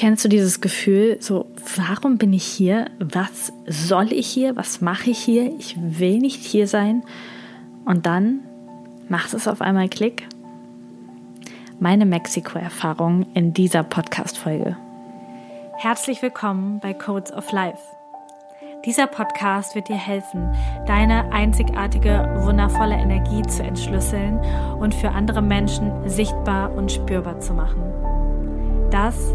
Kennst 0.00 0.24
du 0.24 0.30
dieses 0.30 0.62
Gefühl, 0.62 1.18
so, 1.20 1.44
warum 1.76 2.16
bin 2.16 2.32
ich 2.32 2.44
hier? 2.44 2.86
Was 3.00 3.52
soll 3.66 4.14
ich 4.14 4.28
hier? 4.28 4.56
Was 4.56 4.80
mache 4.80 5.10
ich 5.10 5.18
hier? 5.18 5.54
Ich 5.58 5.76
will 5.78 6.20
nicht 6.20 6.42
hier 6.42 6.66
sein. 6.66 7.02
Und 7.84 8.06
dann 8.06 8.40
macht 9.10 9.34
es 9.34 9.46
auf 9.46 9.60
einmal 9.60 9.90
Klick. 9.90 10.26
Meine 11.80 12.06
Mexiko-Erfahrung 12.06 13.26
in 13.34 13.52
dieser 13.52 13.82
Podcast-Folge. 13.82 14.74
Herzlich 15.76 16.22
willkommen 16.22 16.80
bei 16.80 16.94
Codes 16.94 17.30
of 17.34 17.52
Life. 17.52 17.82
Dieser 18.86 19.06
Podcast 19.06 19.74
wird 19.74 19.88
dir 19.88 19.98
helfen, 19.98 20.50
deine 20.86 21.30
einzigartige, 21.30 22.38
wundervolle 22.38 22.94
Energie 22.94 23.42
zu 23.42 23.62
entschlüsseln 23.62 24.38
und 24.80 24.94
für 24.94 25.10
andere 25.10 25.42
Menschen 25.42 26.08
sichtbar 26.08 26.72
und 26.72 26.90
spürbar 26.90 27.38
zu 27.40 27.52
machen. 27.52 27.82
Das 28.90 29.34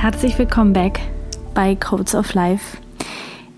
Herzlich 0.00 0.38
willkommen 0.38 0.72
back 0.72 1.00
bei 1.54 1.74
Codes 1.74 2.14
of 2.14 2.32
Life. 2.32 2.78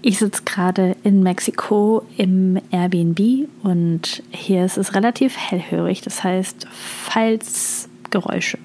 Ich 0.01 0.19
sitze 0.19 0.43
gerade 0.47 0.97
in 1.05 1.23
Mexiko 1.23 2.03
im 2.17 2.59
Airbnb 2.71 3.47
und 3.63 4.23
hier 4.31 4.65
ist 4.65 4.79
es 4.79 4.95
relativ 4.95 5.37
hellhörig. 5.37 6.01
Das 6.01 6.25
heißt, 6.25 6.67
falls 6.71 7.91
Geräusche 8.09 8.57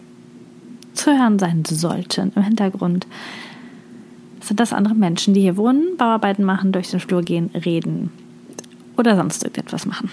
zu 0.94 1.12
hören 1.12 1.38
sein 1.38 1.66
sollten 1.66 2.32
im 2.34 2.44
Hintergrund, 2.44 3.08
sind 4.40 4.62
das 4.62 4.72
andere 4.72 4.96
Menschen, 4.96 5.34
die 5.34 5.42
hier 5.42 5.58
wohnen, 5.58 5.98
Bauarbeiten 5.98 6.46
machen, 6.46 6.72
durch 6.72 6.92
den 6.92 7.02
Flur 7.02 7.24
gehen, 7.24 7.52
reden 7.54 8.10
oder 8.96 9.18
sonst 9.18 9.44
irgendetwas 9.44 9.86
machen. 9.86 10.10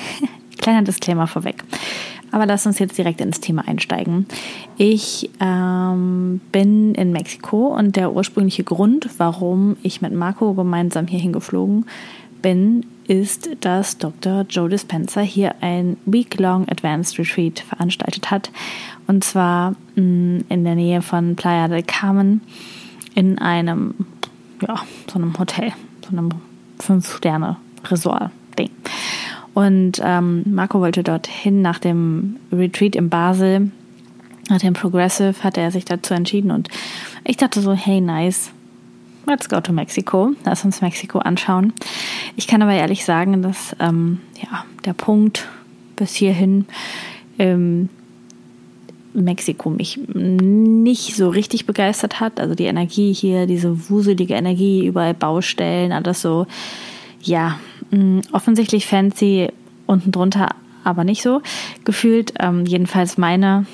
Kleiner 0.58 0.80
Disclaimer 0.80 1.26
vorweg. 1.26 1.64
Aber 2.34 2.46
lass 2.46 2.66
uns 2.66 2.80
jetzt 2.80 2.98
direkt 2.98 3.20
ins 3.20 3.38
Thema 3.38 3.68
einsteigen. 3.68 4.26
Ich 4.76 5.30
ähm, 5.38 6.40
bin 6.50 6.92
in 6.96 7.12
Mexiko 7.12 7.68
und 7.68 7.94
der 7.94 8.12
ursprüngliche 8.12 8.64
Grund, 8.64 9.08
warum 9.18 9.76
ich 9.84 10.02
mit 10.02 10.12
Marco 10.12 10.52
gemeinsam 10.52 11.06
hierhin 11.06 11.32
geflogen 11.32 11.86
bin, 12.42 12.86
ist, 13.06 13.50
dass 13.60 13.98
Dr. 13.98 14.44
Joe 14.50 14.68
Dispenza 14.68 15.20
hier 15.20 15.54
ein 15.60 15.96
Week-Long 16.06 16.68
Advanced 16.68 17.20
Retreat 17.20 17.60
veranstaltet 17.60 18.32
hat. 18.32 18.50
Und 19.06 19.22
zwar 19.22 19.76
mm, 19.94 20.38
in 20.48 20.64
der 20.64 20.74
Nähe 20.74 21.02
von 21.02 21.36
Playa 21.36 21.68
del 21.68 21.84
Carmen 21.84 22.40
in 23.14 23.38
einem, 23.38 23.94
ja, 24.60 24.82
so 25.08 25.20
einem 25.20 25.38
Hotel, 25.38 25.72
so 26.02 26.10
einem 26.10 26.30
Fünf-Sterne-Resort-Ding. 26.80 28.70
Und 29.54 30.00
ähm, 30.02 30.42
Marco 30.46 30.80
wollte 30.80 31.02
dorthin 31.02 31.62
nach 31.62 31.78
dem 31.78 32.36
Retreat 32.52 32.96
in 32.96 33.08
Basel, 33.08 33.70
nach 34.50 34.58
dem 34.58 34.74
Progressive, 34.74 35.42
hat 35.42 35.56
er 35.56 35.70
sich 35.70 35.84
dazu 35.84 36.12
entschieden. 36.12 36.50
Und 36.50 36.68
ich 37.24 37.36
dachte 37.36 37.60
so, 37.60 37.72
hey, 37.72 38.00
nice, 38.00 38.50
let's 39.26 39.48
go 39.48 39.60
to 39.60 39.72
Mexico. 39.72 40.32
Lass 40.44 40.64
uns 40.64 40.82
Mexiko 40.82 41.18
anschauen. 41.18 41.72
Ich 42.36 42.46
kann 42.46 42.62
aber 42.62 42.74
ehrlich 42.74 43.04
sagen, 43.04 43.42
dass 43.42 43.74
ähm, 43.80 44.20
ja, 44.42 44.64
der 44.84 44.92
Punkt 44.92 45.48
bis 45.96 46.14
hierhin 46.14 46.66
ähm, 47.38 47.88
Mexiko 49.14 49.70
mich 49.70 49.98
nicht 50.08 51.14
so 51.14 51.28
richtig 51.28 51.66
begeistert 51.66 52.20
hat. 52.20 52.40
Also 52.40 52.54
die 52.54 52.64
Energie 52.64 53.12
hier, 53.12 53.46
diese 53.46 53.88
wuselige 53.88 54.34
Energie, 54.34 54.84
überall 54.84 55.14
Baustellen, 55.14 55.92
alles 55.92 56.20
so, 56.20 56.46
ja, 57.22 57.58
Mm, 57.94 58.20
offensichtlich 58.32 58.86
fancy 58.86 59.48
unten 59.86 60.10
drunter, 60.10 60.48
aber 60.82 61.04
nicht 61.04 61.22
so 61.22 61.42
gefühlt. 61.84 62.34
Ähm, 62.40 62.66
jedenfalls 62.66 63.18
meine 63.18 63.66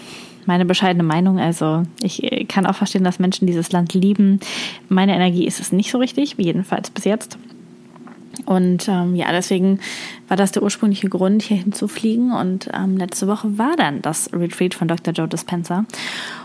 meine 0.47 0.65
bescheidene 0.65 1.05
Meinung. 1.05 1.39
Also 1.39 1.85
ich 2.03 2.23
äh, 2.25 2.45
kann 2.45 2.67
auch 2.67 2.75
verstehen, 2.75 3.05
dass 3.05 3.19
Menschen 3.19 3.47
dieses 3.47 3.73
Land 3.73 3.95
lieben. 3.95 4.41
Meine 4.89 5.15
Energie 5.15 5.47
ist 5.47 5.61
es 5.61 5.73
nicht 5.73 5.91
so 5.91 5.99
richtig, 5.99 6.35
jedenfalls 6.39 6.91
bis 6.91 7.05
jetzt. 7.05 7.39
Und 8.47 8.89
ähm, 8.89 9.15
ja, 9.17 9.33
deswegen 9.33 9.81
war 10.29 10.37
das 10.37 10.53
der 10.53 10.63
ursprüngliche 10.63 11.09
Grund, 11.09 11.43
hier 11.43 11.57
hinzufliegen. 11.59 12.33
Und 12.33 12.69
ähm, 12.73 12.97
letzte 12.97 13.27
Woche 13.27 13.59
war 13.59 13.77
dann 13.77 14.03
das 14.03 14.33
Retreat 14.33 14.75
von 14.75 14.89
Dr. 14.89 15.13
Joe 15.13 15.29
Dispenza. 15.29 15.85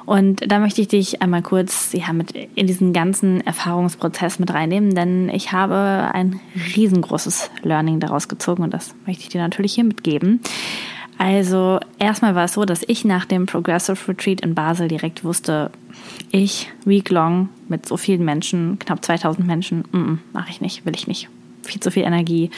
Und 0.05 0.51
da 0.51 0.59
möchte 0.59 0.81
ich 0.81 0.87
dich 0.87 1.21
einmal 1.21 1.41
kurz 1.41 1.93
ja, 1.93 2.11
mit 2.13 2.33
in 2.55 2.67
diesen 2.67 2.93
ganzen 2.93 3.41
Erfahrungsprozess 3.41 4.39
mit 4.39 4.53
reinnehmen, 4.53 4.93
denn 4.93 5.29
ich 5.29 5.51
habe 5.51 6.09
ein 6.13 6.39
riesengroßes 6.75 7.49
Learning 7.63 7.99
daraus 7.99 8.27
gezogen 8.27 8.63
und 8.63 8.73
das 8.73 8.93
möchte 9.07 9.23
ich 9.23 9.29
dir 9.29 9.41
natürlich 9.41 9.73
hier 9.73 9.83
mitgeben. 9.83 10.41
Also 11.17 11.79
erstmal 11.97 12.35
war 12.35 12.45
es 12.45 12.53
so, 12.53 12.65
dass 12.65 12.83
ich 12.85 13.05
nach 13.05 13.25
dem 13.25 13.45
Progressive 13.45 14.07
Retreat 14.07 14.41
in 14.41 14.53
Basel 14.53 14.87
direkt 14.89 15.23
wusste, 15.23 15.71
ich 16.29 16.71
week 16.83 17.09
long 17.09 17.49
mit 17.69 17.87
so 17.87 17.95
vielen 17.97 18.25
Menschen, 18.25 18.77
knapp 18.79 19.03
2000 19.03 19.47
Menschen, 19.47 19.85
mm, 19.91 19.97
mm, 19.97 20.19
mache 20.33 20.49
ich 20.49 20.61
nicht, 20.61 20.85
will 20.85 20.93
ich 20.93 21.07
nicht 21.07 21.29
viel 21.65 21.81
zu 21.81 21.91
viel 21.91 22.03
Energie. 22.03 22.49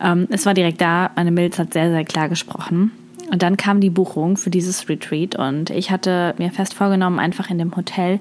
Ähm, 0.00 0.26
es 0.30 0.46
war 0.46 0.54
direkt 0.54 0.80
da, 0.80 1.10
meine 1.16 1.30
Milz 1.30 1.58
hat 1.58 1.72
sehr, 1.72 1.90
sehr 1.90 2.04
klar 2.04 2.28
gesprochen. 2.28 2.92
Und 3.30 3.42
dann 3.42 3.56
kam 3.56 3.80
die 3.80 3.90
Buchung 3.90 4.36
für 4.36 4.50
dieses 4.50 4.88
Retreat 4.88 5.36
und 5.36 5.70
ich 5.70 5.92
hatte 5.92 6.34
mir 6.38 6.50
fest 6.50 6.74
vorgenommen, 6.74 7.20
einfach 7.20 7.48
in 7.48 7.58
dem 7.58 7.76
Hotel 7.76 8.18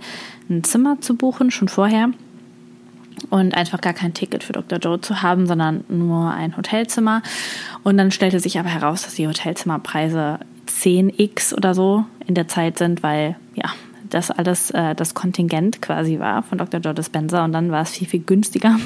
ein 0.50 0.64
Zimmer 0.64 1.02
zu 1.02 1.16
buchen, 1.16 1.50
schon 1.50 1.68
vorher. 1.68 2.10
Und 3.32 3.54
einfach 3.54 3.82
gar 3.82 3.94
kein 3.94 4.14
Ticket 4.14 4.44
für 4.44 4.54
Dr. 4.54 4.80
Joe 4.80 5.02
zu 5.02 5.22
haben, 5.22 5.46
sondern 5.46 5.84
nur 5.90 6.32
ein 6.32 6.56
Hotelzimmer. 6.56 7.22
Und 7.84 7.98
dann 7.98 8.12
stellte 8.12 8.40
sich 8.40 8.60
aber 8.60 8.70
heraus, 8.70 9.02
dass 9.02 9.16
die 9.16 9.28
Hotelzimmerpreise 9.28 10.40
10x 10.68 11.54
oder 11.54 11.74
so 11.74 12.06
in 12.28 12.36
der 12.36 12.48
Zeit 12.48 12.78
sind, 12.78 13.04
weil 13.04 13.36
ja, 13.56 13.72
das 14.10 14.32
alles 14.32 14.72
äh, 14.72 14.96
das 14.96 15.16
Kontingent 15.16 15.82
quasi 15.82 16.20
war 16.20 16.44
von 16.44 16.60
Dr. 16.60 16.80
Joe 16.80 16.94
Dispenza 16.94 17.44
und 17.44 17.52
dann 17.52 17.72
war 17.72 17.82
es 17.82 17.92
viel, 17.92 18.08
viel 18.08 18.22
günstiger 18.22 18.78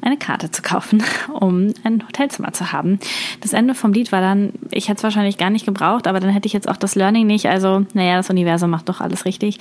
eine 0.00 0.16
Karte 0.16 0.50
zu 0.50 0.62
kaufen, 0.62 1.02
um 1.32 1.72
ein 1.84 2.06
Hotelzimmer 2.06 2.52
zu 2.52 2.72
haben. 2.72 2.98
Das 3.40 3.52
Ende 3.52 3.74
vom 3.74 3.92
Lied 3.92 4.12
war 4.12 4.20
dann, 4.20 4.52
ich 4.70 4.88
hätte 4.88 4.98
es 4.98 5.02
wahrscheinlich 5.02 5.38
gar 5.38 5.50
nicht 5.50 5.66
gebraucht, 5.66 6.06
aber 6.06 6.20
dann 6.20 6.30
hätte 6.30 6.46
ich 6.46 6.52
jetzt 6.52 6.68
auch 6.68 6.76
das 6.76 6.94
Learning 6.94 7.26
nicht. 7.26 7.46
Also, 7.46 7.84
naja, 7.94 8.16
das 8.16 8.30
Universum 8.30 8.70
macht 8.70 8.88
doch 8.88 9.00
alles 9.00 9.24
richtig. 9.24 9.58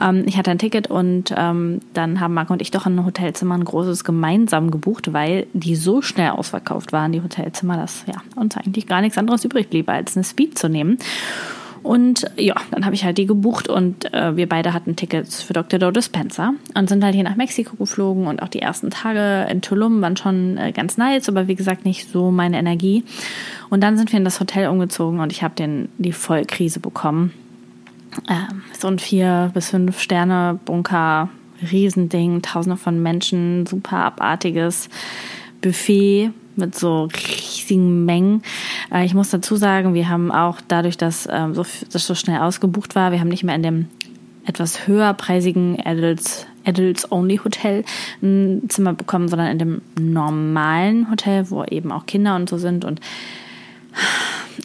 Ähm, 0.00 0.24
ich 0.26 0.36
hatte 0.36 0.50
ein 0.50 0.58
Ticket 0.58 0.88
und 0.88 1.34
ähm, 1.36 1.80
dann 1.94 2.20
haben 2.20 2.34
Marco 2.34 2.52
und 2.52 2.62
ich 2.62 2.70
doch 2.70 2.86
ein 2.86 3.04
Hotelzimmer, 3.04 3.54
ein 3.54 3.64
großes 3.64 4.04
gemeinsam 4.04 4.70
gebucht, 4.70 5.12
weil 5.12 5.46
die 5.52 5.76
so 5.76 6.02
schnell 6.02 6.30
ausverkauft 6.30 6.92
waren, 6.92 7.12
die 7.12 7.22
Hotelzimmer, 7.22 7.76
dass 7.76 8.04
ja, 8.06 8.14
uns 8.36 8.56
eigentlich 8.56 8.86
gar 8.86 9.00
nichts 9.00 9.18
anderes 9.18 9.44
übrig 9.44 9.68
blieb, 9.70 9.88
als 9.88 10.16
eine 10.16 10.24
Speed 10.24 10.58
zu 10.58 10.68
nehmen. 10.68 10.98
Und 11.82 12.30
ja, 12.36 12.54
dann 12.70 12.84
habe 12.84 12.94
ich 12.94 13.04
halt 13.04 13.16
die 13.16 13.26
gebucht 13.26 13.68
und 13.68 14.12
äh, 14.12 14.36
wir 14.36 14.48
beide 14.48 14.74
hatten 14.74 14.96
Tickets 14.96 15.42
für 15.42 15.54
Dr. 15.54 15.80
Joe 15.80 15.92
Dispenza 15.92 16.52
und 16.74 16.88
sind 16.88 17.02
halt 17.02 17.14
hier 17.14 17.24
nach 17.24 17.36
Mexiko 17.36 17.76
geflogen 17.76 18.26
und 18.26 18.42
auch 18.42 18.48
die 18.48 18.60
ersten 18.60 18.90
Tage 18.90 19.50
in 19.50 19.62
Tulum 19.62 20.02
waren 20.02 20.16
schon 20.16 20.58
äh, 20.58 20.72
ganz 20.72 20.98
nice, 20.98 21.28
aber 21.28 21.48
wie 21.48 21.54
gesagt 21.54 21.84
nicht 21.84 22.10
so 22.10 22.30
meine 22.30 22.58
Energie. 22.58 23.04
Und 23.70 23.82
dann 23.82 23.96
sind 23.96 24.12
wir 24.12 24.18
in 24.18 24.24
das 24.24 24.40
Hotel 24.40 24.68
umgezogen 24.68 25.20
und 25.20 25.32
ich 25.32 25.42
habe 25.42 25.54
den 25.54 25.88
die 25.96 26.12
Vollkrise 26.12 26.80
bekommen. 26.80 27.32
Ähm, 28.28 28.62
so 28.78 28.88
ein 28.88 28.98
vier 28.98 29.50
bis 29.54 29.70
fünf 29.70 30.00
Sterne 30.00 30.58
Bunker, 30.64 31.30
Riesending, 31.70 32.42
Tausende 32.42 32.76
von 32.76 33.02
Menschen, 33.02 33.64
super 33.66 33.96
abartiges 33.96 34.88
Buffet 35.62 36.30
mit 36.56 36.74
so 36.74 37.04
riesigen 37.04 38.04
Mengen. 38.04 38.42
Äh, 38.92 39.04
ich 39.04 39.14
muss 39.14 39.30
dazu 39.30 39.56
sagen, 39.56 39.94
wir 39.94 40.08
haben 40.08 40.30
auch 40.32 40.60
dadurch, 40.66 40.96
dass 40.96 41.28
ähm, 41.30 41.54
so, 41.54 41.64
das 41.92 42.06
so 42.06 42.14
schnell 42.14 42.40
ausgebucht 42.40 42.94
war, 42.94 43.12
wir 43.12 43.20
haben 43.20 43.28
nicht 43.28 43.44
mehr 43.44 43.54
in 43.54 43.62
dem 43.62 43.88
etwas 44.44 44.86
höherpreisigen 44.86 45.78
Adults, 45.84 46.46
Adults 46.64 47.10
Only 47.12 47.38
Hotel 47.38 47.84
ein 48.22 48.62
Zimmer 48.68 48.94
bekommen, 48.94 49.28
sondern 49.28 49.48
in 49.48 49.58
dem 49.58 49.82
normalen 49.98 51.10
Hotel, 51.10 51.50
wo 51.50 51.64
eben 51.64 51.92
auch 51.92 52.06
Kinder 52.06 52.36
und 52.36 52.48
so 52.48 52.58
sind 52.58 52.84
und 52.84 53.00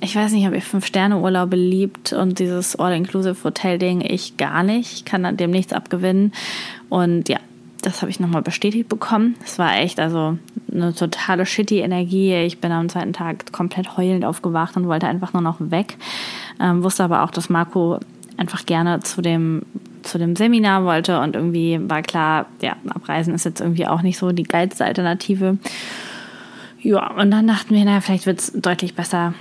ich 0.01 0.15
weiß 0.15 0.31
nicht, 0.33 0.47
ob 0.47 0.53
ihr 0.53 0.61
Fünf-Sterne-Urlaube 0.61 1.55
liebt 1.55 2.13
und 2.13 2.39
dieses 2.39 2.75
All-Inclusive-Hotel-Ding, 2.75 4.01
ich 4.01 4.38
gar 4.38 4.63
nicht. 4.63 4.93
Ich 4.93 5.05
kann 5.05 5.38
dem 5.38 5.51
nichts 5.51 5.73
abgewinnen. 5.73 6.33
Und 6.89 7.29
ja, 7.29 7.39
das 7.85 8.01
habe 8.01 8.09
ich 8.09 8.19
nochmal 8.19 8.41
bestätigt 8.41 8.89
bekommen. 8.89 9.35
Es 9.43 9.59
war 9.59 9.77
echt 9.77 9.99
also 9.99 10.37
eine 10.71 10.93
totale 10.93 11.45
shitty 11.45 11.79
Energie. 11.79 12.33
Ich 12.33 12.59
bin 12.59 12.71
am 12.71 12.89
zweiten 12.89 13.13
Tag 13.13 13.51
komplett 13.51 13.95
heulend 13.95 14.25
aufgewacht 14.25 14.75
und 14.75 14.87
wollte 14.87 15.07
einfach 15.07 15.33
nur 15.33 15.41
noch 15.41 15.57
weg. 15.59 15.97
Ähm, 16.59 16.83
wusste 16.83 17.03
aber 17.03 17.23
auch, 17.23 17.31
dass 17.31 17.49
Marco 17.49 17.99
einfach 18.37 18.65
gerne 18.65 19.01
zu 19.01 19.21
dem 19.21 19.61
zu 20.01 20.19
dem 20.19 20.35
Seminar 20.35 20.85
wollte 20.85 21.19
und 21.19 21.35
irgendwie 21.35 21.79
war 21.81 22.03
klar, 22.03 22.45
ja, 22.61 22.75
abreisen 22.89 23.33
ist 23.33 23.43
jetzt 23.43 23.59
irgendwie 23.59 23.88
auch 23.88 24.03
nicht 24.03 24.19
so 24.19 24.31
die 24.31 24.43
geilste 24.43 24.85
Alternative. 24.85 25.57
Ja, 26.79 27.11
und 27.13 27.31
dann 27.31 27.47
dachten 27.47 27.73
wir, 27.73 27.83
naja, 27.83 28.01
vielleicht 28.01 28.27
wird 28.27 28.39
es 28.39 28.51
deutlich 28.53 28.93
besser, 28.93 29.33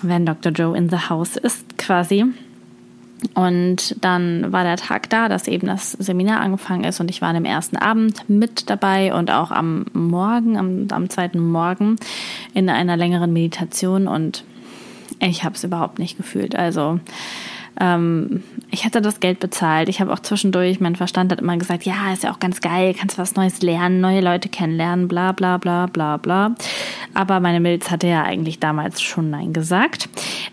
wenn 0.00 0.24
Dr. 0.24 0.52
Joe 0.52 0.76
in 0.76 0.88
the 0.88 1.10
house 1.10 1.36
ist, 1.36 1.76
quasi. 1.76 2.24
Und 3.34 3.96
dann 4.04 4.52
war 4.52 4.64
der 4.64 4.76
Tag 4.76 5.08
da, 5.10 5.28
dass 5.28 5.48
eben 5.48 5.66
das 5.66 5.92
Seminar 5.92 6.40
angefangen 6.40 6.84
ist 6.84 7.00
und 7.00 7.10
ich 7.10 7.22
war 7.22 7.30
an 7.30 7.34
dem 7.34 7.44
ersten 7.44 7.76
Abend 7.76 8.28
mit 8.28 8.68
dabei 8.68 9.14
und 9.14 9.30
auch 9.30 9.50
am 9.50 9.86
Morgen, 9.94 10.56
am, 10.58 10.86
am 10.90 11.08
zweiten 11.08 11.40
Morgen 11.40 11.96
in 12.52 12.68
einer 12.68 12.96
längeren 12.96 13.32
Meditation 13.32 14.06
und 14.06 14.44
ich 15.18 15.44
habe 15.44 15.54
es 15.54 15.64
überhaupt 15.64 15.98
nicht 15.98 16.18
gefühlt. 16.18 16.56
Also 16.56 17.00
ähm, 17.80 18.42
ich 18.70 18.84
hatte 18.84 19.00
das 19.00 19.20
Geld 19.20 19.40
bezahlt. 19.40 19.88
Ich 19.88 20.00
habe 20.00 20.12
auch 20.12 20.20
zwischendurch, 20.20 20.80
mein 20.80 20.96
Verstand 20.96 21.32
hat 21.32 21.40
immer 21.40 21.56
gesagt, 21.56 21.84
ja, 21.84 22.12
ist 22.12 22.24
ja 22.24 22.32
auch 22.32 22.40
ganz 22.40 22.60
geil, 22.60 22.94
kannst 22.98 23.18
was 23.18 23.34
Neues 23.34 23.62
lernen, 23.62 24.00
neue 24.00 24.20
Leute 24.20 24.48
kennenlernen, 24.48 25.08
bla 25.08 25.32
bla 25.32 25.58
bla 25.58 25.86
bla 25.86 26.16
bla. 26.16 26.54
Aber 27.14 27.40
meine 27.40 27.60
Milz 27.60 27.90
hatte 27.90 28.08
ja 28.08 28.22
eigentlich 28.24 28.60
damals 28.60 29.00
schon 29.02 29.30
Nein 29.30 29.52
gesagt. 29.52 30.08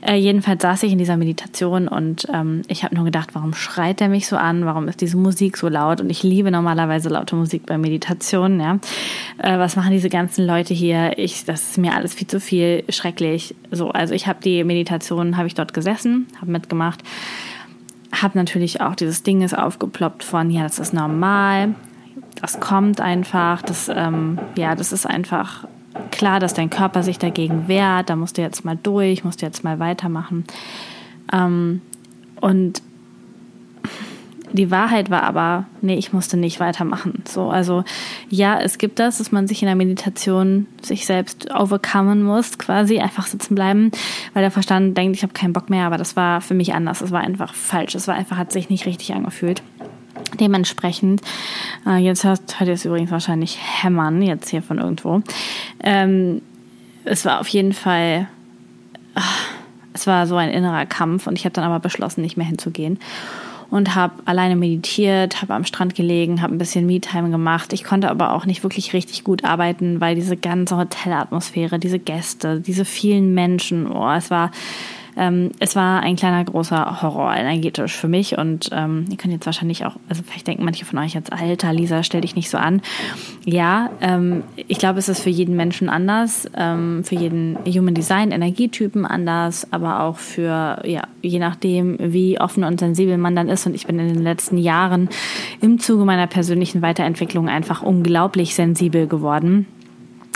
Äh, 0.06 0.16
jedenfalls 0.16 0.62
saß 0.62 0.84
ich 0.84 0.92
in 0.92 0.98
dieser 0.98 1.16
Meditation 1.16 1.88
und 1.88 2.28
ähm, 2.34 2.64
ich 2.68 2.84
habe 2.84 2.96
nur 2.96 3.06
gedacht, 3.06 3.30
warum 3.34 3.54
schreit 3.54 4.02
er 4.02 4.10
mich 4.10 4.28
so 4.28 4.36
an? 4.36 4.66
Warum 4.66 4.88
ist 4.88 5.00
diese 5.00 5.16
Musik 5.16 5.56
so 5.58 5.70
laut? 5.70 6.02
Und 6.02 6.10
ich 6.10 6.24
liebe 6.24 6.52
normalerweise 6.52 7.10
laute 7.10 7.36
Musik 7.36 7.66
bei 7.66 7.78
Meditationen. 7.78 8.60
Ja, 8.60 8.80
äh, 9.38 9.58
was 9.58 9.76
machen 9.76 9.92
diese 9.92 10.10
ganzen 10.10 10.46
Leute 10.46 10.74
hier? 10.74 11.18
Ich, 11.18 11.46
das 11.46 11.70
ist 11.70 11.78
mir 11.78 11.94
alles 11.94 12.14
viel 12.14 12.28
zu 12.28 12.40
viel, 12.40 12.84
schrecklich. 12.90 13.56
So, 13.72 13.92
also 13.92 14.14
ich 14.14 14.28
habe 14.28 14.40
die 14.44 14.64
Meditation, 14.64 15.38
habe 15.38 15.48
ich 15.48 15.54
dort 15.54 15.74
gesessen, 15.74 16.28
habe 16.42 16.52
mitgemacht 16.52 17.02
habe 18.22 18.38
natürlich 18.38 18.80
auch 18.80 18.94
dieses 18.94 19.24
Ding 19.24 19.42
ist 19.42 19.58
aufgeploppt 19.58 20.24
von, 20.24 20.52
ja, 20.52 20.62
das 20.62 20.78
ist 20.78 20.94
normal, 20.94 21.74
das 22.42 22.60
kommt 22.60 23.02
einfach, 23.02 23.62
das, 23.62 23.90
ähm, 23.90 24.40
ja, 24.56 24.76
das 24.76 24.92
ist 24.92 25.06
einfach 25.06 25.68
klar, 26.12 26.40
dass 26.40 26.54
dein 26.54 26.69
Körper 26.69 27.04
sich 27.04 27.19
dagegen 27.19 27.68
wehrt, 27.68 28.10
da 28.10 28.16
musst 28.16 28.38
du 28.38 28.42
jetzt 28.42 28.66
mal 28.66 28.78
durch, 28.81 29.24
musst 29.24 29.42
du 29.42 29.45
jetzt 29.45 29.63
mal 29.63 29.80
weitermachen. 29.80 30.45
Ähm, 31.31 31.81
und 32.42 32.81
die 34.54 34.69
Wahrheit 34.69 35.10
war 35.10 35.24
aber, 35.24 35.66
nee, 35.81 35.95
ich 35.95 36.13
musste 36.13 36.38
nicht 36.38 36.60
weitermachen. 36.60 37.24
So, 37.28 37.50
also 37.50 37.84
ja, 38.30 38.60
es 38.60 38.78
gibt 38.78 39.00
das, 39.00 39.18
dass 39.18 39.31
man 39.31 39.48
sich 39.48 39.63
in 39.63 39.66
der 39.66 39.75
Meditation 39.75 40.68
sich 40.81 41.07
selbst 41.07 41.50
overcomen 41.51 42.22
muss, 42.22 42.60
quasi 42.60 43.00
einfach 43.00 43.25
sitzen 43.25 43.56
bleiben, 43.56 43.89
weil 44.34 44.44
der 44.44 44.51
Verstand 44.51 44.96
denkt, 44.96 45.18
ich 45.18 45.24
habe 45.24 45.34
keinen 45.34 45.54
Bock 45.54 45.72
mehr, 45.72 45.88
aber 45.88 45.98
das 45.98 46.16
war 46.16 46.39
für 46.39 46.54
mich 46.54 46.75
anders. 46.75 47.01
Es 47.01 47.12
war 47.12 47.22
einfach 47.22 47.56
falsch. 47.56 47.96
Es 47.96 48.07
war 48.07 48.16
einfach, 48.16 48.38
hat 48.38 48.51
sich 48.51 48.69
nicht 48.69 48.86
richtig 48.86 49.13
angefühlt. 49.16 49.63
Dementsprechend, 50.40 51.22
äh, 51.88 51.98
jetzt 51.98 52.24
hört, 52.24 52.60
hört 52.60 52.68
ihr 52.68 52.74
es 52.74 52.86
übrigens 52.86 53.12
wahrscheinlich 53.12 53.58
hämmern, 53.62 54.22
jetzt 54.22 54.50
hier 54.50 54.62
von 54.62 54.80
irgendwo. 54.80 55.22
Ähm, 55.82 56.42
es 57.06 57.26
war 57.26 57.40
auf 57.40 57.48
jeden 57.48 57.74
Fall, 57.74 58.28
ach, 59.16 59.48
es 59.94 60.08
war 60.08 60.26
so 60.28 60.36
ein 60.36 60.50
innerer 60.50 60.86
Kampf 60.86 61.28
und 61.28 61.38
ich 61.38 61.46
habe 61.46 61.54
dann 61.54 61.66
aber 61.66 61.80
beschlossen, 61.80 62.22
nicht 62.22 62.38
mehr 62.38 62.48
hinzugehen 62.48 63.00
und 63.74 63.96
habe 63.96 64.14
alleine 64.26 64.56
meditiert, 64.56 65.42
habe 65.42 65.56
am 65.56 65.66
Strand 65.66 65.96
gelegen, 65.96 66.44
habe 66.44 66.54
ein 66.54 66.60
bisschen 66.60 66.86
Me-Time 66.86 67.32
gemacht. 67.32 67.74
Ich 67.74 67.84
konnte 67.84 68.10
aber 68.12 68.34
auch 68.34 68.46
nicht 68.46 68.62
wirklich 68.62 68.94
richtig 68.94 69.24
gut 69.24 69.44
arbeiten, 69.44 70.00
weil 70.00 70.14
diese 70.14 70.38
ganze 70.38 70.78
Hotelatmosphäre, 70.78 71.80
diese 71.80 71.98
Gäste, 71.98 72.60
diese 72.60 72.86
vielen 72.86 73.34
Menschen, 73.34 73.92
oh, 73.92 74.12
es 74.12 74.30
war 74.30 74.52
ähm, 75.18 75.51
es 75.60 75.75
war 75.75 76.01
ein 76.01 76.15
kleiner 76.15 76.44
großer 76.44 77.01
Horror 77.01 77.36
energetisch 77.36 77.95
für 77.95 78.07
mich 78.07 78.38
und 78.38 78.69
ähm, 78.71 79.06
ihr 79.10 79.18
könnt 79.18 79.33
jetzt 79.33 79.45
wahrscheinlich 79.45 79.86
auch, 79.86 79.95
also 80.10 80.24
vielleicht 80.24 80.48
denken 80.48 80.65
manche 80.65 80.86
von 80.86 81.00
euch 81.00 81.13
jetzt, 81.13 81.31
Alter, 81.31 81.74
Lisa, 81.74 82.04
stell 82.04 82.21
dich 82.21 82.36
nicht 82.36 82.50
so 82.50 82.57
an. 82.57 82.81
Ja, 83.45 83.89
ähm, 84.01 84.44
ich 84.56 84.77
glaube, 84.77 85.00
es 85.00 85.10
ist 85.10 85.21
für 85.21 85.30
jeden 85.30 85.56
Menschen 85.56 85.89
anders, 85.89 86.50
ähm, 86.56 87.04
für 87.04 87.15
jeden 87.15 87.57
Human 87.65 87.94
Design 87.94 88.31
Energietypen 88.31 89.06
anders, 89.06 89.68
aber 89.71 90.01
auch 90.01 90.18
für, 90.18 90.81
ja, 90.86 91.04
je 91.21 91.39
nachdem, 91.39 91.98
wie 92.00 92.39
offen 92.39 92.63
und 92.63 92.80
sensibel 92.80 93.18
man 93.18 93.36
dann 93.36 93.50
ist. 93.50 93.65
Und 93.65 93.75
ich 93.75 93.88
bin 93.88 94.00
in 94.00 94.13
den 94.13 94.24
letzten 94.24 94.57
Jahren 94.57 95.10
im 95.62 95.80
Zuge 95.80 96.06
meiner 96.06 96.27
persönlichen 96.27 96.81
Weiterentwicklung 96.81 97.50
einfach 97.50 97.81
unglaublich 97.83 98.56
sensibel 98.56 99.07
geworden. 99.07 99.68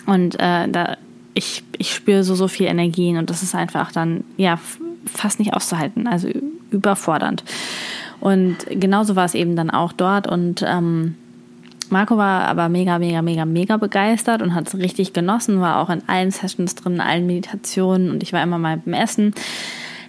Und 0.05 0.35
äh, 0.35 0.67
da 0.69 0.97
ich, 1.37 1.63
ich 1.77 1.93
spüre 1.93 2.23
so, 2.23 2.33
so 2.33 2.47
viel 2.47 2.65
Energien 2.65 3.17
und 3.17 3.29
das 3.29 3.43
ist 3.43 3.53
einfach 3.53 3.91
dann, 3.91 4.23
ja, 4.37 4.59
fast 5.05 5.39
nicht 5.39 5.53
auszuhalten, 5.53 6.07
also 6.07 6.27
überfordernd. 6.71 7.43
Und 8.19 8.57
genauso 8.71 9.15
war 9.15 9.25
es 9.25 9.35
eben 9.35 9.55
dann 9.55 9.69
auch 9.69 9.93
dort 9.93 10.27
und 10.27 10.65
ähm, 10.67 11.15
Marco 11.89 12.17
war 12.17 12.47
aber 12.47 12.69
mega, 12.69 12.97
mega, 12.97 13.21
mega, 13.21 13.45
mega 13.45 13.77
begeistert 13.77 14.41
und 14.41 14.55
hat 14.55 14.67
es 14.67 14.75
richtig 14.77 15.13
genossen, 15.13 15.61
war 15.61 15.77
auch 15.79 15.91
in 15.91 16.01
allen 16.07 16.31
Sessions 16.31 16.73
drin, 16.73 16.95
in 16.95 17.01
allen 17.01 17.27
Meditationen 17.27 18.09
und 18.09 18.23
ich 18.23 18.33
war 18.33 18.41
immer 18.41 18.57
mal 18.57 18.81
beim 18.83 18.95
Essen 18.95 19.33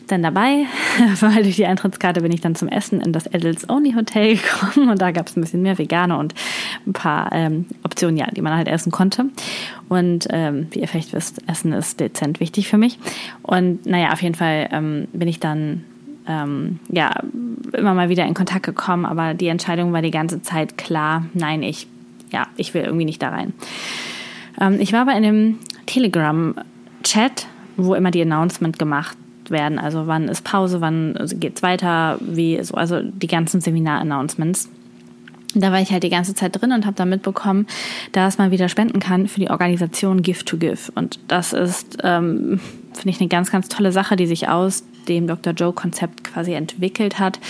dann 0.09 0.23
dabei, 0.23 0.67
weil 1.21 1.43
durch 1.43 1.57
die 1.57 1.67
Eintrittskarte 1.67 2.21
bin 2.21 2.33
ich 2.33 2.41
dann 2.41 2.55
zum 2.55 2.69
Essen 2.69 3.01
in 3.01 3.13
das 3.13 3.33
Adults 3.33 3.69
Only 3.69 3.93
Hotel 3.93 4.37
gekommen 4.39 4.91
und 4.91 5.01
da 5.01 5.11
gab 5.11 5.29
es 5.29 5.37
ein 5.37 5.41
bisschen 5.41 5.63
mehr 5.63 5.79
Vegane 5.79 6.17
und 6.17 6.35
ein 6.87 6.93
paar 6.93 7.31
ähm, 7.33 7.67
Optionen, 7.85 8.17
ja, 8.17 8.27
die 8.27 8.43
man 8.43 8.55
halt 8.55 8.69
essen 8.69 8.91
konnte. 8.91 9.27
Und 9.89 10.27
ähm, 10.31 10.67
wie 10.71 10.81
ihr 10.81 10.89
vielleicht 10.89 11.13
wisst, 11.13 11.43
Essen 11.49 11.73
ist 11.73 12.01
dezent 12.01 12.41
wichtig 12.41 12.69
für 12.69 12.79
mich. 12.79 12.99
Und 13.43 13.87
naja, 13.87 14.13
auf 14.13 14.23
jeden 14.23 14.35
Fall 14.35 14.69
ähm, 14.73 15.09
bin 15.13 15.29
ich 15.29 15.41
dann 15.41 15.85
ähm, 16.27 16.79
ja 16.91 17.15
immer 17.73 17.95
mal 17.95 18.09
wieder 18.09 18.27
in 18.27 18.35
Kontakt 18.35 18.67
gekommen, 18.67 19.07
aber 19.07 19.35
die 19.35 19.49
Entscheidung 19.49 19.93
war 19.93 20.03
die 20.03 20.11
ganze 20.11 20.43
Zeit 20.43 20.77
klar, 20.77 21.25
nein, 21.35 21.63
ich, 21.63 21.87
ja, 22.31 22.47
ich 22.57 22.75
will 22.75 22.83
irgendwie 22.83 23.05
nicht 23.05 23.23
da 23.23 23.31
rein. 23.31 23.53
Ähm, 24.61 24.81
ich 24.81 24.93
war 24.93 25.03
aber 25.03 25.17
in 25.17 25.23
dem 25.23 25.59
Telegram-Chat, 25.87 27.47
wo 27.77 27.95
immer 27.95 28.11
die 28.11 28.23
Announcement 28.23 28.79
gemacht 28.79 29.17
werden. 29.51 29.79
Also 29.79 30.07
wann 30.07 30.29
ist 30.29 30.45
Pause, 30.45 30.81
wann 30.81 31.15
geht's 31.35 31.63
weiter, 31.63 32.19
wie 32.21 32.63
so, 32.63 32.75
also 32.75 33.01
die 33.03 33.27
ganzen 33.27 33.61
Seminar-Announcements. 33.61 34.69
Da 35.55 35.73
war 35.73 35.81
ich 35.81 35.91
halt 35.91 36.03
die 36.03 36.11
ganze 36.11 36.35
Zeit 36.35 36.61
drin 36.61 36.73
und 36.73 36.85
habe 36.85 36.97
da 36.97 37.07
mitbekommen, 37.07 37.67
dass 38.13 38.37
man 38.37 38.51
wieder 38.51 38.69
spenden 38.69 39.01
kann 39.01 39.29
für 39.29 39.41
die 39.41 39.51
Organisation 39.51 40.23
Gift 40.23 40.47
to 40.47 40.59
Give. 40.59 40.93
Und 40.95 41.19
das 41.29 41.53
ist, 41.53 41.99
ähm, 42.03 42.61
finde 42.93 43.11
ich, 43.11 43.21
eine 43.21 43.29
ganz, 43.29 43.51
ganz 43.51 43.69
tolle 43.69 43.91
Sache, 43.91 44.17
die 44.17 44.27
sich 44.27 44.49
aus 44.49 44.85
dem 45.09 45.27
Dr. 45.27 45.55
Joe-Konzept 45.55 46.25
quasi 46.25 46.53
entwickelt 46.53 47.19
hat. 47.19 47.41